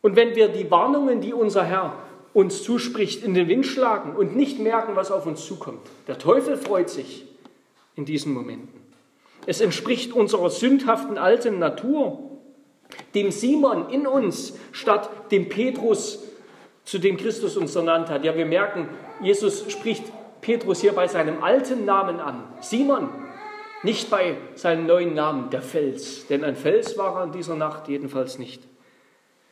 [0.00, 1.94] und wenn wir die Warnungen, die unser Herr
[2.34, 5.80] uns zuspricht, in den Wind schlagen und nicht merken, was auf uns zukommt.
[6.06, 7.26] Der Teufel freut sich
[7.96, 8.80] in diesen Momenten.
[9.46, 12.18] Es entspricht unserer sündhaften alten Natur,
[13.14, 16.22] dem Simon in uns statt dem Petrus,
[16.88, 18.24] zu dem Christus uns ernannt hat.
[18.24, 18.88] Ja, wir merken,
[19.20, 20.04] Jesus spricht
[20.40, 22.44] Petrus hier bei seinem alten Namen an.
[22.62, 23.10] Simon,
[23.82, 26.26] nicht bei seinem neuen Namen, der Fels.
[26.28, 28.62] Denn ein Fels war er in dieser Nacht jedenfalls nicht.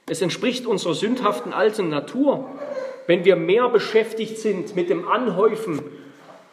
[0.08, 2.48] Es entspricht unserer sündhaften alten Natur,
[3.06, 5.82] wenn wir mehr beschäftigt sind mit dem Anhäufen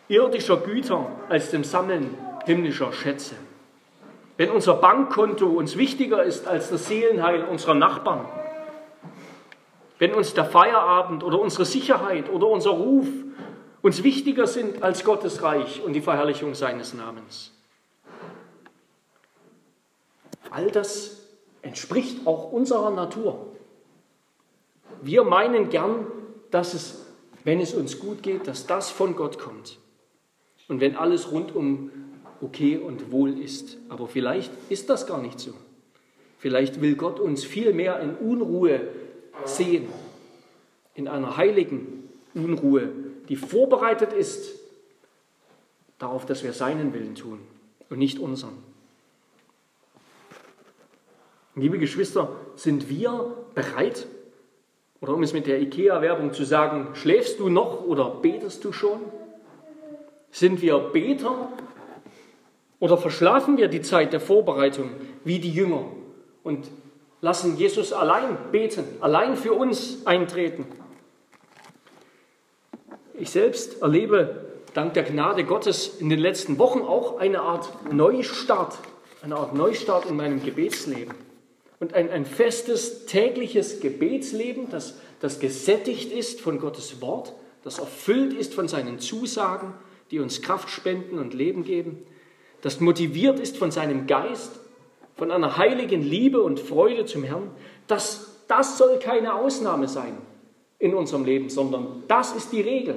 [0.10, 2.10] irdischer Güter als dem Sammeln
[2.46, 3.36] himmlischer Schätze.
[4.36, 8.26] Wenn unser Bankkonto uns wichtiger ist als das Seelenheil unserer Nachbarn.
[10.04, 13.08] Wenn uns der Feierabend oder unsere Sicherheit oder unser Ruf
[13.82, 17.54] uns wichtiger sind als Gottes Reich und die Verherrlichung seines Namens.
[20.50, 21.22] All das
[21.62, 23.48] entspricht auch unserer Natur.
[25.02, 26.06] Wir meinen gern,
[26.52, 27.06] dass es,
[27.46, 29.80] wenn es uns gut geht, dass das von Gott kommt.
[30.68, 31.92] Und wenn alles rundum
[32.42, 33.78] okay und wohl ist.
[33.88, 35.54] Aber vielleicht ist das gar nicht so.
[36.40, 38.82] Vielleicht will Gott uns viel mehr in Unruhe
[39.46, 39.88] sehen,
[40.96, 42.90] in einer heiligen Unruhe,
[43.30, 44.60] die vorbereitet ist
[45.98, 47.40] darauf, dass wir seinen Willen tun
[47.90, 48.58] und nicht unseren.
[51.56, 54.08] Liebe Geschwister, sind wir bereit,
[55.02, 59.00] oder um es mit der IKEA-Werbung zu sagen, schläfst du noch oder betest du schon?
[60.32, 61.50] Sind wir Beter
[62.80, 64.90] oder verschlafen wir die Zeit der Vorbereitung
[65.24, 65.86] wie die Jünger
[66.44, 66.70] und
[67.24, 70.66] lassen Jesus allein beten, allein für uns eintreten?
[73.18, 78.78] Ich selbst erlebe dank der Gnade Gottes in den letzten Wochen auch eine Art Neustart,
[79.22, 81.14] eine Art Neustart in meinem Gebetsleben.
[81.80, 87.34] und ein, ein festes tägliches Gebetsleben, das, das gesättigt ist von Gottes Wort,
[87.64, 89.74] das erfüllt ist von seinen Zusagen,
[90.12, 92.06] die uns Kraft spenden und Leben geben,
[92.62, 94.60] das motiviert ist von seinem Geist,
[95.16, 97.52] von einer heiligen Liebe und Freude zum Herrn,
[97.88, 100.18] das, das soll keine Ausnahme sein
[100.80, 102.96] in unserem Leben, sondern das ist die Regel.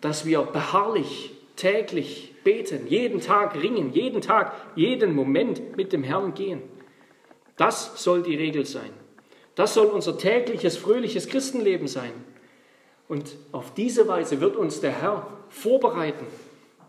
[0.00, 6.34] Dass wir beharrlich, täglich beten, jeden Tag ringen, jeden Tag, jeden Moment mit dem Herrn
[6.34, 6.62] gehen.
[7.56, 8.90] Das soll die Regel sein.
[9.54, 12.12] Das soll unser tägliches, fröhliches Christenleben sein.
[13.08, 16.26] Und auf diese Weise wird uns der Herr vorbereiten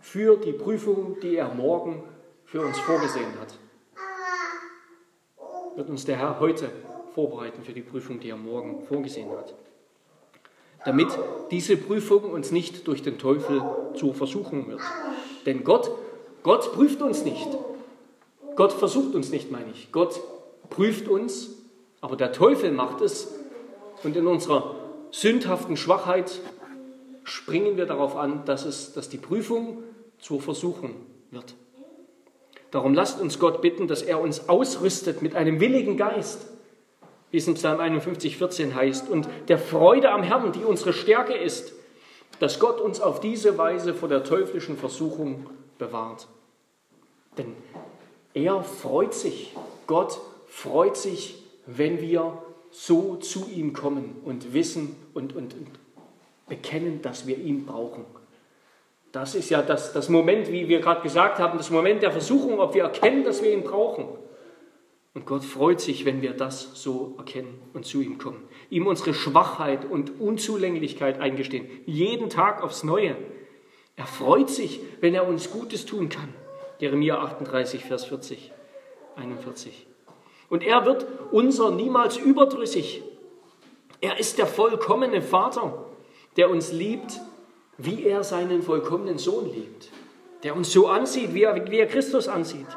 [0.02, 2.04] für die Prüfung, die er morgen
[2.46, 3.58] für uns vorgesehen hat.
[5.76, 6.70] Wird uns der Herr heute
[7.14, 9.54] vorbereiten für die Prüfung, die er morgen vorgesehen hat.
[10.86, 11.08] Damit
[11.52, 13.62] diese Prüfung uns nicht durch den Teufel
[13.96, 14.82] zur Versuchung wird.
[15.46, 15.90] Denn Gott,
[16.44, 17.48] Gott prüft uns nicht.
[18.56, 19.92] Gott versucht uns nicht, meine ich.
[19.92, 20.22] Gott
[20.70, 21.50] prüft uns,
[22.02, 23.34] aber der Teufel macht es.
[24.04, 24.76] Und in unserer
[25.12, 26.40] sündhaften Schwachheit
[27.24, 29.84] springen wir darauf an, dass, es, dass die Prüfung
[30.20, 30.96] zur Versuchung
[31.32, 31.56] wird.
[32.76, 36.46] Darum lasst uns Gott bitten, dass er uns ausrüstet mit einem willigen Geist,
[37.32, 41.34] wie es in Psalm 51, 14 heißt, und der Freude am Herrn, die unsere Stärke
[41.36, 41.72] ist,
[42.40, 45.46] dass Gott uns auf diese Weise vor der teuflischen Versuchung
[45.78, 46.28] bewahrt.
[47.38, 47.54] Denn
[48.34, 49.56] er freut sich,
[49.88, 55.80] Gott freut sich, wenn wir so zu ihm kommen und wissen und, und, und
[56.50, 58.04] bekennen, dass wir ihn brauchen.
[59.16, 62.60] Das ist ja das, das Moment, wie wir gerade gesagt haben, das Moment der Versuchung,
[62.60, 64.10] ob wir erkennen, dass wir ihn brauchen.
[65.14, 68.46] Und Gott freut sich, wenn wir das so erkennen und zu ihm kommen.
[68.70, 71.66] Ihm unsere Schwachheit und Unzulänglichkeit eingestehen.
[71.86, 73.16] Jeden Tag aufs Neue.
[73.96, 76.34] Er freut sich, wenn er uns Gutes tun kann.
[76.80, 78.52] Jeremia 38, Vers 40,
[79.16, 79.88] 41.
[80.50, 83.02] Und er wird unser niemals überdrüssig.
[84.02, 85.86] Er ist der vollkommene Vater,
[86.36, 87.22] der uns liebt
[87.78, 89.90] wie er seinen vollkommenen Sohn liebt,
[90.44, 92.68] der uns so ansieht, wie er, wie er Christus ansieht.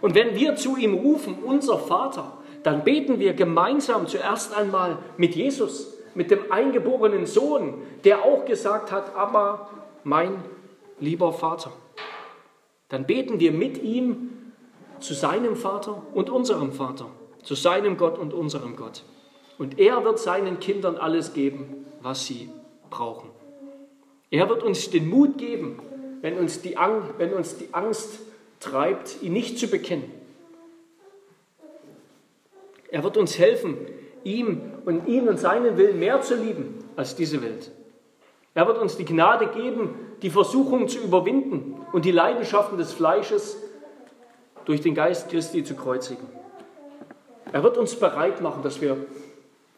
[0.00, 5.34] Und wenn wir zu ihm rufen, unser Vater, dann beten wir gemeinsam zuerst einmal mit
[5.34, 9.70] Jesus, mit dem eingeborenen Sohn, der auch gesagt hat, aber
[10.04, 10.42] mein
[10.98, 11.72] lieber Vater.
[12.88, 14.30] Dann beten wir mit ihm
[14.98, 17.06] zu seinem Vater und unserem Vater,
[17.42, 19.04] zu seinem Gott und unserem Gott.
[19.58, 22.50] Und er wird seinen Kindern alles geben, was sie
[22.90, 23.29] brauchen.
[24.30, 25.80] Er wird uns den Mut geben,
[26.20, 28.20] wenn uns die, Ang wenn uns die Angst
[28.60, 30.10] treibt, ihn nicht zu bekennen.
[32.90, 33.76] Er wird uns helfen,
[34.24, 37.70] ihm und ihn und seinen Willen mehr zu lieben als diese Welt.
[38.54, 43.56] Er wird uns die Gnade geben, die Versuchung zu überwinden und die Leidenschaften des Fleisches
[44.64, 46.26] durch den Geist Christi zu kreuzigen.
[47.52, 48.96] Er wird uns bereit machen, dass wir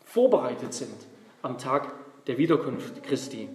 [0.05, 0.95] vorbereitet sind
[1.43, 1.93] am Tag
[2.27, 3.49] der Wiederkunft Christi.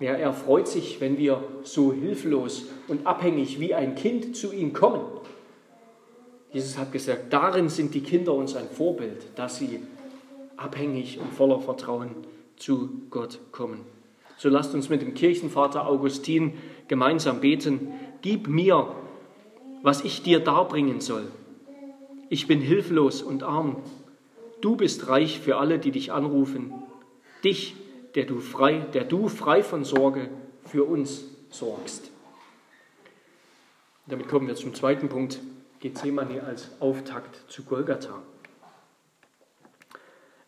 [0.00, 4.72] Ja, er freut sich, wenn wir so hilflos und abhängig wie ein Kind zu ihm
[4.72, 5.00] kommen.
[6.52, 9.80] Jesus hat gesagt, darin sind die Kinder uns ein Vorbild, dass sie
[10.56, 12.10] abhängig und voller Vertrauen
[12.56, 13.80] zu Gott kommen.
[14.36, 16.54] So lasst uns mit dem Kirchenvater Augustin
[16.86, 17.88] gemeinsam beten.
[18.22, 18.94] Gib mir,
[19.82, 21.24] was ich dir darbringen soll.
[22.28, 23.76] Ich bin hilflos und arm.
[24.60, 26.72] Du bist reich für alle, die dich anrufen.
[27.42, 27.74] Dich
[28.14, 30.28] der du frei, der du frei von Sorge
[30.64, 32.10] für uns sorgst.
[34.06, 35.40] Damit kommen wir zum zweiten Punkt,
[35.80, 38.22] Gethsemane als Auftakt zu Golgatha.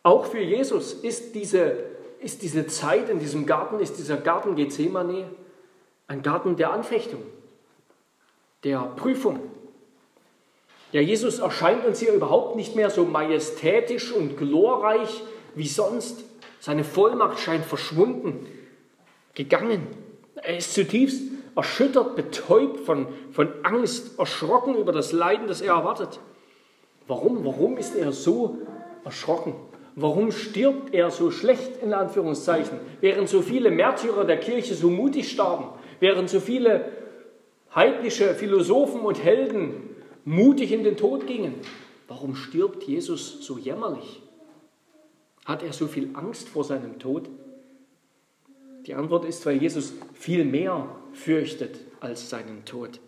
[0.03, 1.77] Auch für Jesus ist diese,
[2.21, 5.29] ist diese Zeit in diesem Garten, ist dieser Garten Gethsemane
[6.07, 7.23] ein Garten der Anfechtung,
[8.65, 9.41] der Prüfung.
[10.93, 15.23] Ja, Jesus erscheint uns hier überhaupt nicht mehr so majestätisch und glorreich
[15.55, 16.25] wie sonst,
[16.61, 18.47] seine Vollmacht scheint verschwunden,
[19.35, 19.87] gegangen.
[20.37, 21.23] Er ist zutiefst
[21.57, 26.21] erschüttert, betäubt von, von Angst, erschrocken über das Leiden, das er erwartet.
[27.09, 27.45] Warum?
[27.45, 28.59] Warum ist er so
[29.05, 29.55] erschrocken?
[29.97, 35.31] Warum stirbt er so schlecht, in Anführungszeichen, während so viele Märtyrer der Kirche so mutig
[35.31, 35.67] starben,
[35.99, 36.85] während so viele
[37.75, 41.55] heidnische Philosophen und Helden mutig in den Tod gingen?
[42.07, 44.23] Warum stirbt Jesus so jämmerlich?
[45.51, 47.29] Hat er so viel Angst vor seinem Tod?
[48.87, 53.01] Die Antwort ist, weil Jesus viel mehr fürchtet als seinen Tod.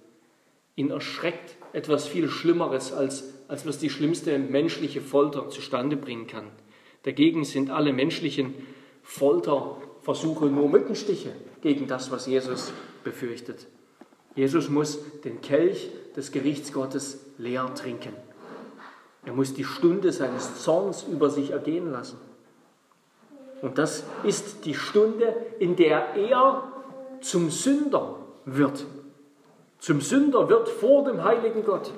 [0.75, 6.49] Ihn erschreckt etwas viel Schlimmeres, als, als was die schlimmste menschliche Folter zustande bringen kann.
[7.05, 8.55] Dagegen sind alle menschlichen
[9.05, 12.73] Folterversuche nur Mückenstiche gegen das, was Jesus
[13.05, 13.69] befürchtet.
[14.35, 18.15] Jesus muss den Kelch des Gerichts Gottes leer trinken.
[19.25, 22.19] Er muss die Stunde seines Zorns über sich ergehen lassen.
[23.63, 26.65] Und das ist die Stunde, in der er
[27.21, 28.85] zum Sünder wird.
[29.79, 31.93] Zum Sünder wird vor dem heiligen Gott.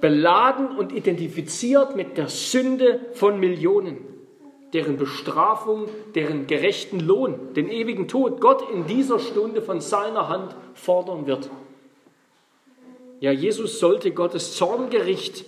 [0.00, 3.98] Beladen und identifiziert mit der Sünde von Millionen,
[4.72, 10.56] deren Bestrafung, deren gerechten Lohn, den ewigen Tod Gott in dieser Stunde von seiner Hand
[10.74, 11.50] fordern wird.
[13.20, 15.44] Ja, Jesus sollte Gottes Zorngericht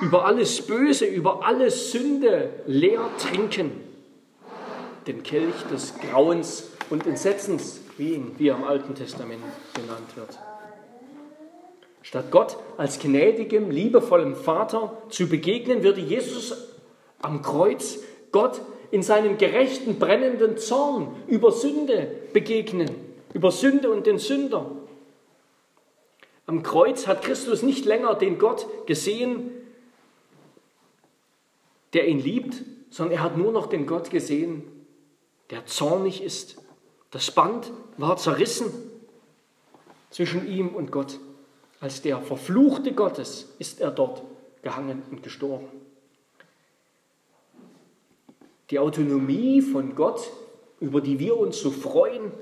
[0.00, 3.72] über alles Böse, über alles Sünde leer trinken.
[5.06, 9.42] Den Kelch des Grauens und Entsetzens, wie, ihn, wie er im Alten Testament
[9.74, 10.38] genannt wird.
[12.02, 16.68] Statt Gott als gnädigem, liebevollem Vater zu begegnen, würde Jesus
[17.22, 22.90] am Kreuz Gott in seinem gerechten, brennenden Zorn über Sünde begegnen,
[23.32, 24.70] über Sünde und den Sünder.
[26.46, 29.50] Am Kreuz hat Christus nicht länger den Gott gesehen,
[31.94, 34.64] der ihn liebt, sondern er hat nur noch den Gott gesehen,
[35.50, 36.56] der zornig ist.
[37.10, 38.72] Das Band war zerrissen
[40.10, 41.18] zwischen ihm und Gott.
[41.80, 44.22] Als der Verfluchte Gottes ist er dort
[44.62, 45.68] gehangen und gestorben.
[48.70, 50.30] Die Autonomie von Gott,
[50.80, 52.32] über die wir uns so freuen,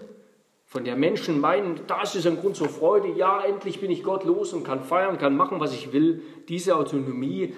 [0.65, 4.25] von der Menschen meinen, das ist ein Grund zur Freude, ja, endlich bin ich Gott
[4.25, 6.23] los und kann feiern, kann machen, was ich will.
[6.49, 7.53] Diese Autonomie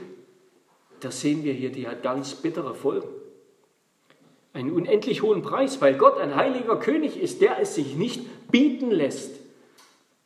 [1.04, 3.08] das sehen wir hier, die hat ganz bittere Folgen.
[4.52, 8.90] Einen unendlich hohen Preis, weil Gott ein heiliger König ist, der es sich nicht bieten
[8.90, 9.32] lässt,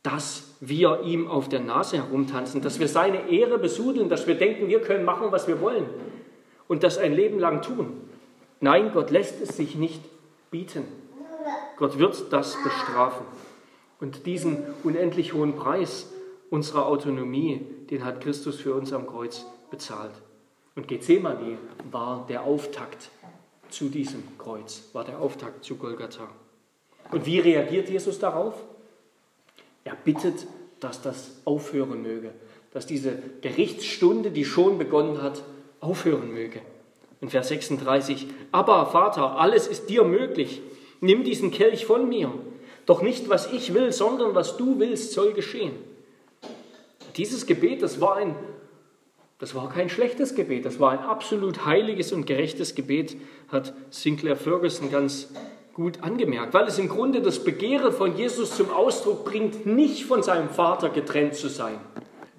[0.02, 4.68] dass wir ihm auf der Nase herumtanzen, dass wir seine Ehre besudeln, dass wir denken,
[4.68, 5.86] wir können machen, was wir wollen
[6.68, 8.02] und das ein Leben lang tun.
[8.60, 10.02] Nein, Gott lässt es sich nicht
[10.50, 10.84] bieten.
[11.76, 13.24] Gott wird das bestrafen.
[14.00, 16.12] Und diesen unendlich hohen Preis
[16.50, 20.12] unserer Autonomie, den hat Christus für uns am Kreuz bezahlt.
[20.78, 21.58] Und Gethsemane
[21.90, 23.10] war der Auftakt
[23.68, 26.28] zu diesem Kreuz, war der Auftakt zu Golgatha.
[27.10, 28.54] Und wie reagiert Jesus darauf?
[29.82, 30.46] Er bittet,
[30.78, 32.30] dass das aufhören möge,
[32.72, 35.42] dass diese Gerichtsstunde, die schon begonnen hat,
[35.80, 36.60] aufhören möge.
[37.20, 40.62] In Vers 36, aber Vater, alles ist dir möglich,
[41.00, 42.32] nimm diesen Kelch von mir,
[42.86, 45.74] doch nicht was ich will, sondern was du willst, soll geschehen.
[47.16, 48.36] Dieses Gebet, das war ein
[49.38, 53.16] das war kein schlechtes Gebet, das war ein absolut heiliges und gerechtes Gebet,
[53.48, 55.28] hat Sinclair Ferguson ganz
[55.74, 60.24] gut angemerkt, weil es im Grunde das Begehren von Jesus zum Ausdruck bringt, nicht von
[60.24, 61.78] seinem Vater getrennt zu sein.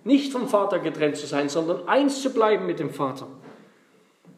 [0.03, 3.27] Nicht vom Vater getrennt zu sein, sondern eins zu bleiben mit dem Vater.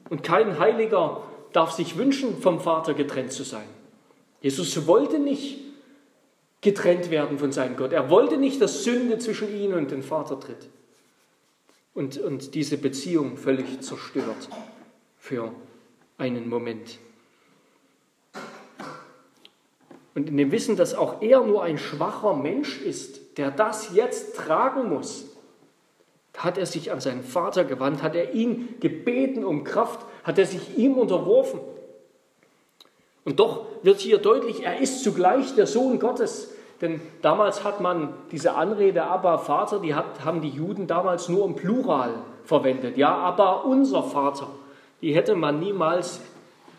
[0.10, 3.66] Und kein Heiliger darf sich wünschen, vom Vater getrennt zu sein.
[4.42, 5.60] Jesus wollte nicht
[6.62, 7.92] getrennt werden von seinem Gott.
[7.92, 10.70] Er wollte nicht, dass Sünde zwischen ihn und dem Vater tritt
[11.94, 14.50] und, und diese Beziehung völlig zerstört
[15.18, 15.52] für
[16.18, 17.00] einen Moment.
[20.14, 24.36] Und in dem Wissen, dass auch er nur ein schwacher Mensch ist, der das jetzt
[24.36, 25.26] tragen muss,
[26.38, 30.46] hat er sich an seinen Vater gewandt, hat er ihn gebeten um Kraft, hat er
[30.46, 31.60] sich ihm unterworfen.
[33.24, 36.50] Und doch wird hier deutlich, er ist zugleich der Sohn Gottes.
[36.82, 41.46] Denn damals hat man diese Anrede Abba Vater, die hat, haben die Juden damals nur
[41.46, 42.98] im Plural verwendet.
[42.98, 44.48] Ja, Abba unser Vater.
[45.02, 46.22] Die hätte man niemals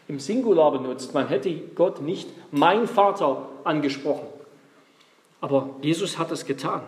[0.09, 1.15] im Singular benutzt.
[1.15, 4.27] Man hätte Gott nicht mein Vater angesprochen.
[5.41, 6.83] Aber Jesus hat es getan.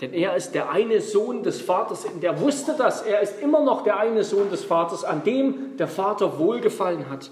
[0.00, 2.04] Denn er ist der eine Sohn des Vaters.
[2.04, 3.02] Und er wusste das.
[3.02, 7.30] Er ist immer noch der eine Sohn des Vaters, an dem der Vater wohlgefallen hat.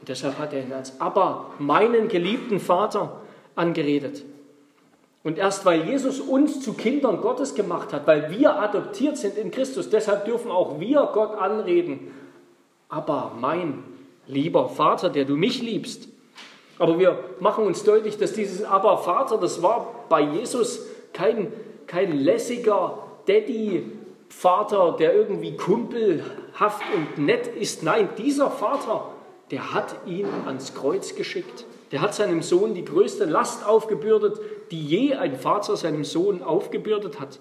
[0.00, 3.20] Und deshalb hat er ihn als Abba, meinen geliebten Vater,
[3.54, 4.24] angeredet.
[5.22, 9.50] Und erst weil Jesus uns zu Kindern Gottes gemacht hat, weil wir adoptiert sind in
[9.50, 12.12] Christus, deshalb dürfen auch wir Gott anreden.
[12.90, 13.82] Aber mein
[14.26, 16.08] lieber Vater, der du mich liebst.
[16.78, 21.52] Aber wir machen uns deutlich, dass dieses Aber Vater, das war bei Jesus kein,
[21.86, 27.82] kein lässiger Daddy-Vater, der irgendwie kumpelhaft und nett ist.
[27.82, 29.10] Nein, dieser Vater,
[29.50, 31.64] der hat ihn ans Kreuz geschickt.
[31.94, 34.40] Der hat seinem Sohn die größte Last aufgebürdet,
[34.72, 37.38] die je ein Vater seinem Sohn aufgebürdet hat.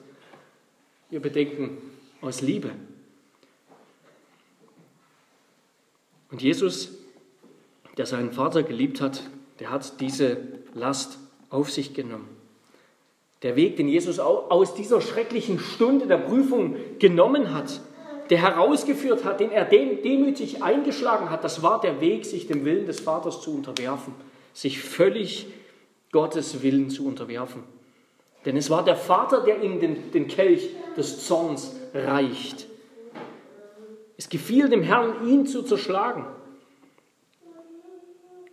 [1.09, 1.79] Wir bedenken
[2.21, 2.69] aus Liebe.
[6.29, 6.91] Und Jesus,
[7.97, 9.23] der seinen Vater geliebt hat,
[9.59, 10.37] der hat diese
[10.75, 11.17] Last
[11.49, 12.29] auf sich genommen.
[13.41, 17.81] Der Weg, den Jesus aus dieser schrecklichen Stunde der Prüfung genommen hat,
[18.29, 22.85] der herausgeführt hat, den er demütig eingeschlagen hat, das war der Weg, sich dem Willen
[22.85, 24.13] des Vaters zu unterwerfen
[24.53, 25.47] sich völlig
[26.11, 27.63] Gottes Willen zu unterwerfen.
[28.45, 32.67] Denn es war der Vater, der ihm den, den Kelch des Zorns reicht.
[34.17, 36.25] Es gefiel dem Herrn, ihn zu zerschlagen.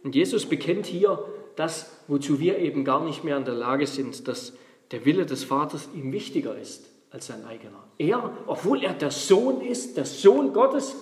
[0.02, 1.22] Und Jesus bekennt hier
[1.56, 4.54] das, wozu wir eben gar nicht mehr in der Lage sind, dass
[4.92, 7.84] der Wille des Vaters ihm wichtiger ist als sein eigener.
[7.98, 10.96] Er, obwohl er der Sohn ist, der Sohn Gottes,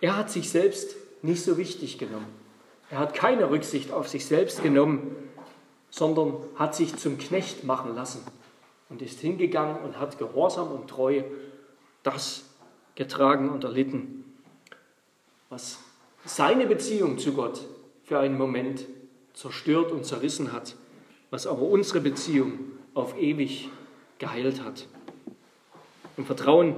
[0.00, 2.41] er hat sich selbst nicht so wichtig genommen.
[2.92, 5.16] Er hat keine Rücksicht auf sich selbst genommen,
[5.88, 8.20] sondern hat sich zum Knecht machen lassen
[8.90, 11.22] und ist hingegangen und hat gehorsam und treu
[12.02, 12.44] das
[12.94, 14.24] getragen und erlitten,
[15.48, 15.78] was
[16.26, 17.62] seine Beziehung zu Gott
[18.04, 18.84] für einen Moment
[19.32, 20.76] zerstört und zerrissen hat,
[21.30, 22.58] was aber unsere Beziehung
[22.92, 23.70] auf ewig
[24.18, 24.86] geheilt hat.
[26.18, 26.76] Im Vertrauen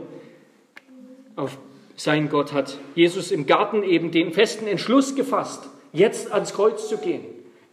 [1.34, 1.58] auf
[1.96, 6.98] sein Gott hat Jesus im Garten eben den festen Entschluss gefasst, jetzt ans Kreuz zu
[6.98, 7.24] gehen.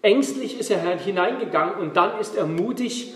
[0.02, 3.14] Ängstlich ist er hineingegangen und dann ist er mutig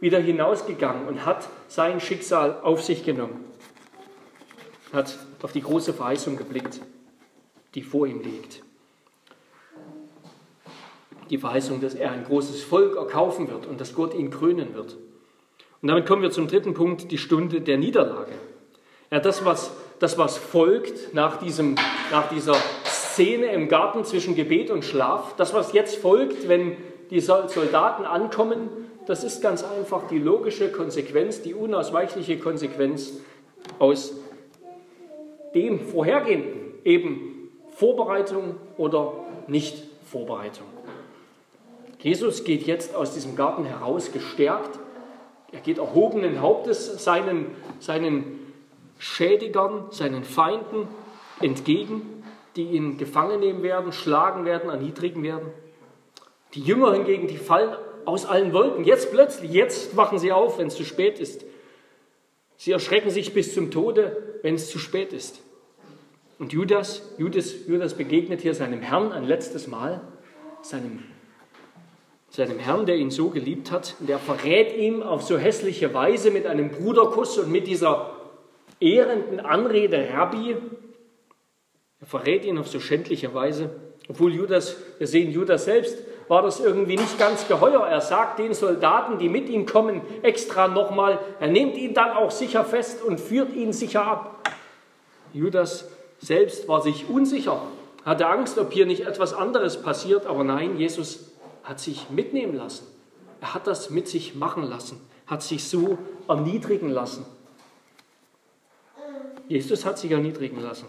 [0.00, 3.42] wieder hinausgegangen und hat sein Schicksal auf sich genommen,
[4.92, 6.82] hat auf die große Verheißung geblickt,
[7.74, 8.62] die vor ihm liegt
[11.32, 14.98] die Verheißung, dass er ein großes Volk erkaufen wird und dass Gott ihn krönen wird.
[15.80, 18.32] Und damit kommen wir zum dritten Punkt, die Stunde der Niederlage.
[19.10, 21.76] Ja, das, was, das, was folgt nach, diesem,
[22.10, 22.54] nach dieser
[23.12, 26.76] Szene im Garten zwischen Gebet und Schlaf, das, was jetzt folgt, wenn
[27.10, 28.70] die Soldaten ankommen,
[29.06, 33.20] das ist ganz einfach die logische Konsequenz, die unausweichliche Konsequenz
[33.78, 34.14] aus
[35.54, 39.12] dem Vorhergehenden, eben Vorbereitung oder
[39.46, 40.66] Nicht-Vorbereitung.
[41.98, 44.78] Jesus geht jetzt aus diesem Garten heraus gestärkt.
[45.52, 47.46] Er geht erhobenen Hauptes seinen,
[47.78, 48.40] seinen
[48.98, 50.88] Schädigern, seinen Feinden
[51.40, 52.21] entgegen,
[52.56, 55.48] die ihn gefangen nehmen werden, schlagen werden, erniedrigen werden.
[56.54, 58.84] Die Jünger hingegen, die fallen aus allen Wolken.
[58.84, 61.44] Jetzt plötzlich, jetzt wachen sie auf, wenn es zu spät ist.
[62.56, 65.40] Sie erschrecken sich bis zum Tode, wenn es zu spät ist.
[66.38, 70.00] Und Judas, Judas, Judas begegnet hier seinem Herrn ein letztes Mal,
[70.60, 71.02] seinem
[72.32, 73.94] seinem Herrn, der ihn so geliebt hat.
[74.00, 78.16] Und er verrät ihm auf so hässliche Weise mit einem Bruderkuss und mit dieser
[78.80, 80.56] ehrenden Anrede Rabbi.
[82.02, 83.70] Er verrät ihn auf so schändliche Weise.
[84.08, 85.96] Obwohl Judas, wir sehen Judas selbst,
[86.28, 87.86] war das irgendwie nicht ganz geheuer.
[87.86, 92.30] Er sagt den Soldaten, die mit ihm kommen, extra nochmal, er nimmt ihn dann auch
[92.30, 94.48] sicher fest und führt ihn sicher ab.
[95.32, 95.88] Judas
[96.18, 97.60] selbst war sich unsicher,
[98.04, 101.32] hatte Angst, ob hier nicht etwas anderes passiert, aber nein, Jesus
[101.64, 102.86] hat sich mitnehmen lassen.
[103.40, 105.98] Er hat das mit sich machen lassen, hat sich so
[106.28, 107.24] erniedrigen lassen.
[109.48, 110.86] Jesus hat sich erniedrigen lassen,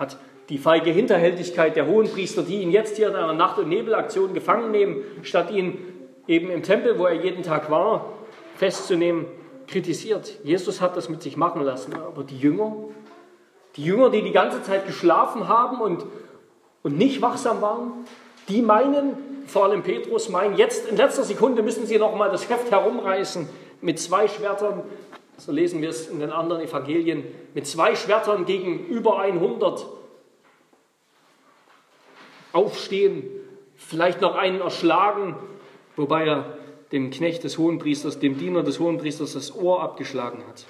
[0.00, 0.16] hat
[0.48, 4.72] die feige Hinterhältigkeit der Hohenpriester, die ihn jetzt hier in einer Nacht- und Nebelaktion gefangen
[4.72, 5.78] nehmen, statt ihn
[6.26, 8.06] eben im Tempel, wo er jeden Tag war,
[8.56, 9.26] festzunehmen,
[9.68, 10.38] kritisiert.
[10.42, 12.74] Jesus hat das mit sich machen lassen, aber die Jünger,
[13.76, 16.04] die Jünger, die die ganze Zeit geschlafen haben und,
[16.82, 17.92] und nicht wachsam waren,
[18.48, 22.48] die meinen, vor allem Petrus meint, jetzt in letzter Sekunde müssen sie noch mal das
[22.48, 23.48] Heft herumreißen
[23.80, 24.82] mit zwei Schwertern,
[25.40, 27.24] so lesen wir es in den anderen Evangelien,
[27.54, 29.86] mit zwei Schwertern gegen über 100
[32.52, 33.24] aufstehen,
[33.76, 35.36] vielleicht noch einen erschlagen,
[35.96, 36.58] wobei er
[36.92, 40.66] dem Knecht des Hohenpriesters, dem Diener des Hohenpriesters das Ohr abgeschlagen hat.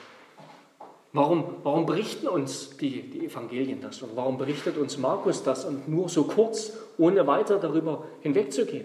[1.13, 5.89] Warum, warum berichten uns die, die Evangelien das und warum berichtet uns Markus das und
[5.89, 8.85] nur so kurz, ohne weiter darüber hinwegzugehen?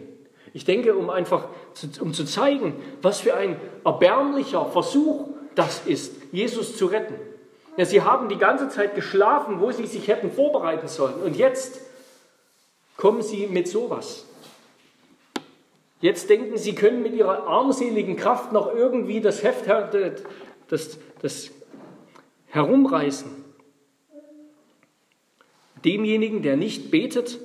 [0.53, 2.73] Ich denke, um einfach zu, um zu zeigen,
[3.03, 7.15] was für ein erbärmlicher Versuch das ist, Jesus zu retten.
[7.77, 11.15] Ja, sie haben die ganze Zeit geschlafen, wo sie sich hätten vorbereiten sollen.
[11.15, 11.81] Und jetzt
[12.97, 14.25] kommen sie mit sowas.
[16.01, 19.65] Jetzt denken sie können mit ihrer armseligen Kraft noch irgendwie das Heft,
[20.67, 21.51] das, das
[22.47, 23.43] herumreißen.
[25.83, 27.39] Demjenigen, der nicht betet,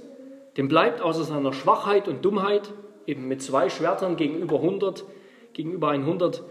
[0.56, 2.72] dem bleibt außer seiner Schwachheit und Dummheit,
[3.06, 5.04] eben mit zwei Schwertern gegenüber 100,
[5.52, 6.42] gegenüber 100,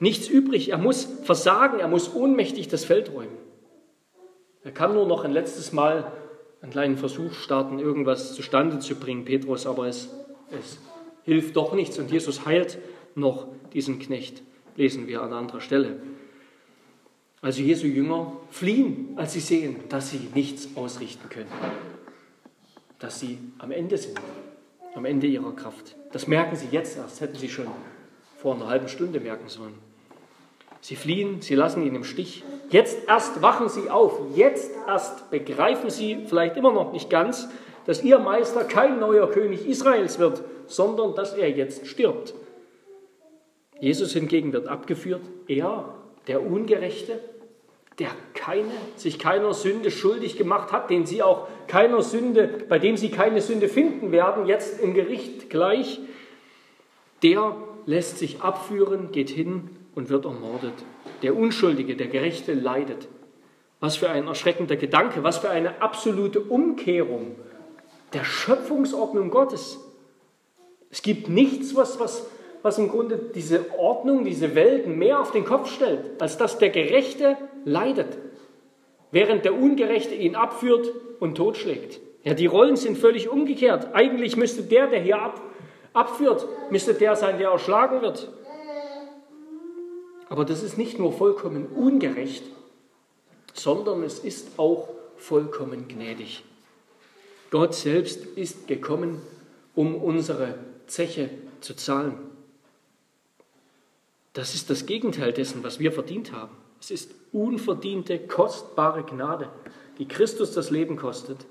[0.00, 0.70] nichts übrig.
[0.70, 3.38] Er muss versagen, er muss ohnmächtig das Feld räumen.
[4.64, 6.12] Er kann nur noch ein letztes Mal
[6.60, 10.10] einen kleinen Versuch starten, irgendwas zustande zu bringen, Petrus, aber es,
[10.50, 10.78] es
[11.24, 12.78] hilft doch nichts und Jesus heilt
[13.14, 14.42] noch diesen Knecht,
[14.76, 16.00] lesen wir an anderer Stelle.
[17.40, 21.50] Also Jesu Jünger fliehen, als sie sehen, dass sie nichts ausrichten können.
[22.98, 24.20] Dass sie am Ende sind,
[24.94, 25.96] am Ende ihrer Kraft.
[26.12, 27.68] Das merken sie jetzt erst, hätten sie schon
[28.36, 29.89] vor einer halben Stunde merken sollen.
[30.80, 32.42] Sie fliehen, sie lassen ihn im Stich.
[32.70, 37.48] Jetzt erst wachen sie auf, jetzt erst begreifen sie vielleicht immer noch nicht ganz,
[37.86, 42.34] dass ihr Meister kein neuer König Israels wird, sondern dass er jetzt stirbt.
[43.78, 45.94] Jesus hingegen wird abgeführt, er,
[46.26, 47.18] der Ungerechte,
[47.98, 52.96] der keine, sich keiner Sünde schuldig gemacht hat, den sie auch keiner Sünde, bei dem
[52.96, 56.00] sie keine Sünde finden werden, jetzt im Gericht gleich,
[57.22, 60.74] der lässt sich abführen, geht hin und wird ermordet.
[61.22, 63.08] Der Unschuldige, der Gerechte leidet.
[63.80, 67.36] Was für ein erschreckender Gedanke, was für eine absolute Umkehrung
[68.12, 69.78] der Schöpfungsordnung Gottes.
[70.90, 72.26] Es gibt nichts, was, was,
[72.62, 76.70] was im Grunde diese Ordnung, diese Welt mehr auf den Kopf stellt, als dass der
[76.70, 78.18] Gerechte leidet,
[79.12, 82.00] während der Ungerechte ihn abführt und totschlägt.
[82.22, 83.94] Ja, die Rollen sind völlig umgekehrt.
[83.94, 85.40] Eigentlich müsste der, der hier ab,
[85.92, 88.30] abführt, müsste der sein, der erschlagen wird.
[90.30, 92.44] Aber das ist nicht nur vollkommen ungerecht,
[93.52, 96.44] sondern es ist auch vollkommen gnädig.
[97.50, 99.20] Gott selbst ist gekommen,
[99.74, 100.54] um unsere
[100.86, 102.14] Zeche zu zahlen.
[104.32, 106.56] Das ist das Gegenteil dessen, was wir verdient haben.
[106.80, 109.50] Es ist unverdiente, kostbare Gnade,
[109.98, 111.44] die Christus das Leben kostet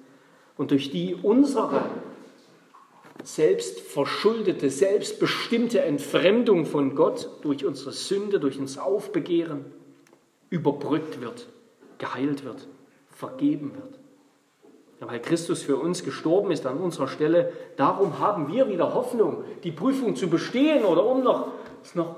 [0.57, 1.83] und durch die unsere
[3.23, 9.65] selbstverschuldete, selbstbestimmte Entfremdung von Gott durch unsere Sünde, durch uns Aufbegehren
[10.49, 11.47] überbrückt wird,
[11.97, 12.67] geheilt wird,
[13.11, 13.99] vergeben wird.
[15.01, 19.43] Ja, weil Christus für uns gestorben ist an unserer Stelle, darum haben wir wieder Hoffnung,
[19.63, 21.47] die Prüfung zu bestehen oder um noch,
[21.93, 22.15] noch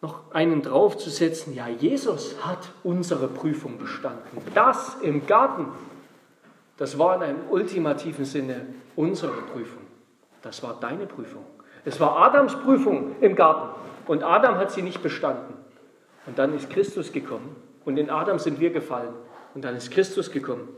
[0.00, 4.38] noch einen draufzusetzen, ja, Jesus hat unsere Prüfung bestanden.
[4.54, 5.66] Das im Garten,
[6.78, 8.66] das war in einem ultimativen Sinne
[8.96, 9.82] unsere Prüfung.
[10.42, 11.44] Das war deine Prüfung.
[11.84, 15.54] Es war Adams Prüfung im Garten und Adam hat sie nicht bestanden.
[16.26, 19.14] Und dann ist Christus gekommen und in Adam sind wir gefallen
[19.54, 20.68] und dann ist Christus gekommen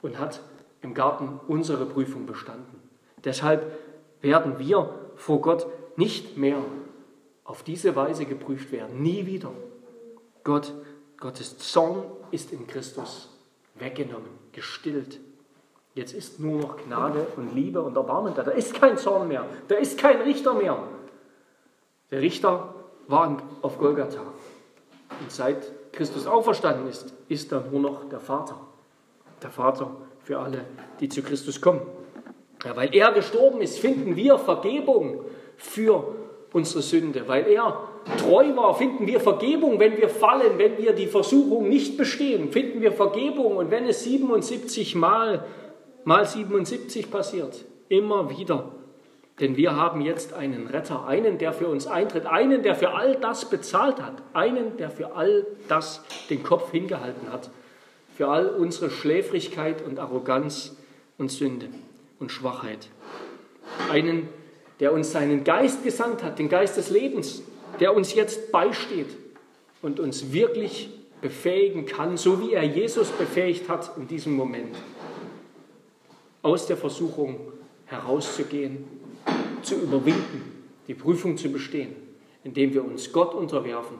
[0.00, 0.40] und hat
[0.80, 2.80] im Garten unsere Prüfung bestanden.
[3.24, 3.78] Deshalb
[4.20, 6.58] werden wir vor Gott nicht mehr
[7.44, 9.02] auf diese Weise geprüft werden.
[9.02, 9.52] Nie wieder.
[10.44, 10.72] Gott,
[11.18, 13.28] Gottes Zorn ist in Christus
[13.74, 15.20] weggenommen, gestillt.
[15.94, 18.42] Jetzt ist nur noch Gnade und Liebe und Erbarmen da.
[18.42, 19.44] Da ist kein Zorn mehr.
[19.68, 20.78] Da ist kein Richter mehr.
[22.10, 22.74] Der Richter
[23.08, 24.20] war auf Golgatha.
[24.20, 28.58] Und seit Christus auferstanden ist, ist da nur noch der Vater.
[29.42, 29.90] Der Vater
[30.24, 30.64] für alle,
[31.00, 31.82] die zu Christus kommen.
[32.64, 35.20] Ja, weil er gestorben ist, finden wir Vergebung
[35.56, 36.14] für
[36.52, 37.26] unsere Sünde.
[37.26, 37.88] Weil er
[38.18, 42.80] treu war, finden wir Vergebung, wenn wir fallen, wenn wir die Versuchung nicht bestehen, finden
[42.80, 43.56] wir Vergebung.
[43.56, 45.44] Und wenn es 77 Mal,
[46.04, 48.72] mal 77 passiert, immer wieder.
[49.40, 53.16] Denn wir haben jetzt einen Retter, einen, der für uns eintritt, einen, der für all
[53.16, 57.50] das bezahlt hat, einen, der für all das den Kopf hingehalten hat,
[58.16, 60.76] für all unsere Schläfrigkeit und Arroganz
[61.18, 61.68] und Sünde
[62.20, 62.88] und Schwachheit.
[63.90, 64.28] Einen,
[64.80, 67.42] der uns seinen Geist gesandt hat, den Geist des Lebens,
[67.80, 69.08] der uns jetzt beisteht
[69.80, 70.90] und uns wirklich
[71.22, 74.76] befähigen kann, so wie er Jesus befähigt hat in diesem Moment,
[76.42, 77.52] aus der Versuchung
[77.86, 78.84] herauszugehen,
[79.62, 81.94] zu überwinden, die Prüfung zu bestehen,
[82.42, 83.98] indem wir uns Gott unterwerfen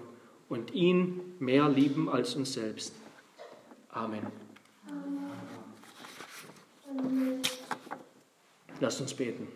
[0.48, 2.94] und ihn mehr lieben als uns selbst.
[3.90, 4.26] Amen.
[8.80, 9.46] Lasst uns beten.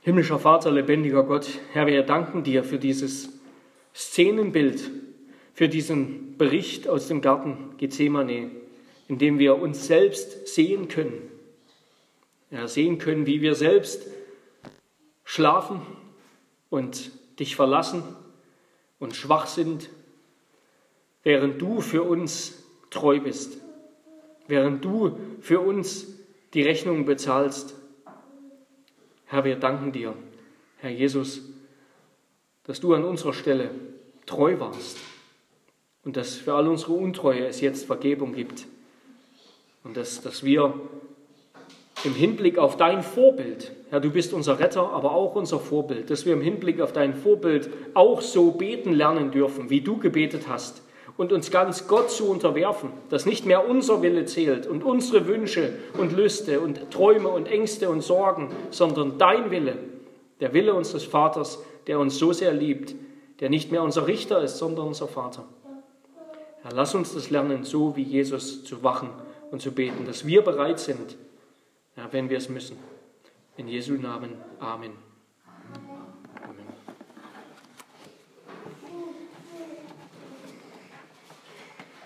[0.00, 3.30] Himmlischer Vater, lebendiger Gott, Herr, wir danken dir für dieses
[3.94, 4.90] Szenenbild,
[5.54, 8.50] für diesen Bericht aus dem Garten Gethsemane,
[9.08, 11.30] in dem wir uns selbst sehen können.
[12.50, 14.06] Ja, sehen können, wie wir selbst
[15.24, 15.80] schlafen
[16.70, 18.02] und dich verlassen
[18.98, 19.90] und schwach sind,
[21.22, 23.58] während du für uns treu bist,
[24.46, 26.06] während du für uns
[26.52, 27.74] die Rechnung bezahlst
[29.34, 30.14] Herr, wir danken dir,
[30.78, 31.42] Herr Jesus,
[32.62, 33.70] dass du an unserer Stelle
[34.26, 34.98] treu warst
[36.04, 38.66] und dass für all unsere Untreue es jetzt Vergebung gibt
[39.84, 40.74] und dass, dass wir
[42.04, 46.26] im Hinblick auf dein Vorbild, Herr, du bist unser Retter, aber auch unser Vorbild, dass
[46.26, 50.82] wir im Hinblick auf dein Vorbild auch so beten lernen dürfen, wie du gebetet hast
[51.16, 55.74] und uns ganz Gott zu unterwerfen, dass nicht mehr unser Wille zählt und unsere Wünsche
[55.96, 59.76] und Lüste und Träume und Ängste und Sorgen, sondern dein Wille,
[60.40, 62.94] der Wille unseres Vaters, der uns so sehr liebt,
[63.40, 65.44] der nicht mehr unser Richter ist, sondern unser Vater.
[66.62, 69.10] Herr, lass uns das lernen, so wie Jesus zu wachen
[69.50, 71.16] und zu beten, dass wir bereit sind,
[71.96, 72.76] ja, wenn wir es müssen.
[73.56, 74.32] In Jesu Namen.
[74.58, 74.92] Amen.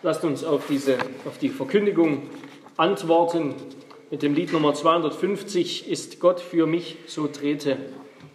[0.02, 2.30] Lasst uns auf, diese, auf die Verkündigung
[2.76, 3.54] antworten
[4.10, 7.78] mit dem Lied Nummer 250, Ist Gott für mich, so trete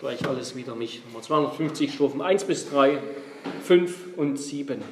[0.04, 1.06] gleich alles wieder nicht.
[1.08, 2.98] Nummer 250 Strophen 1 bis 3,
[3.64, 4.84] 5 und 7.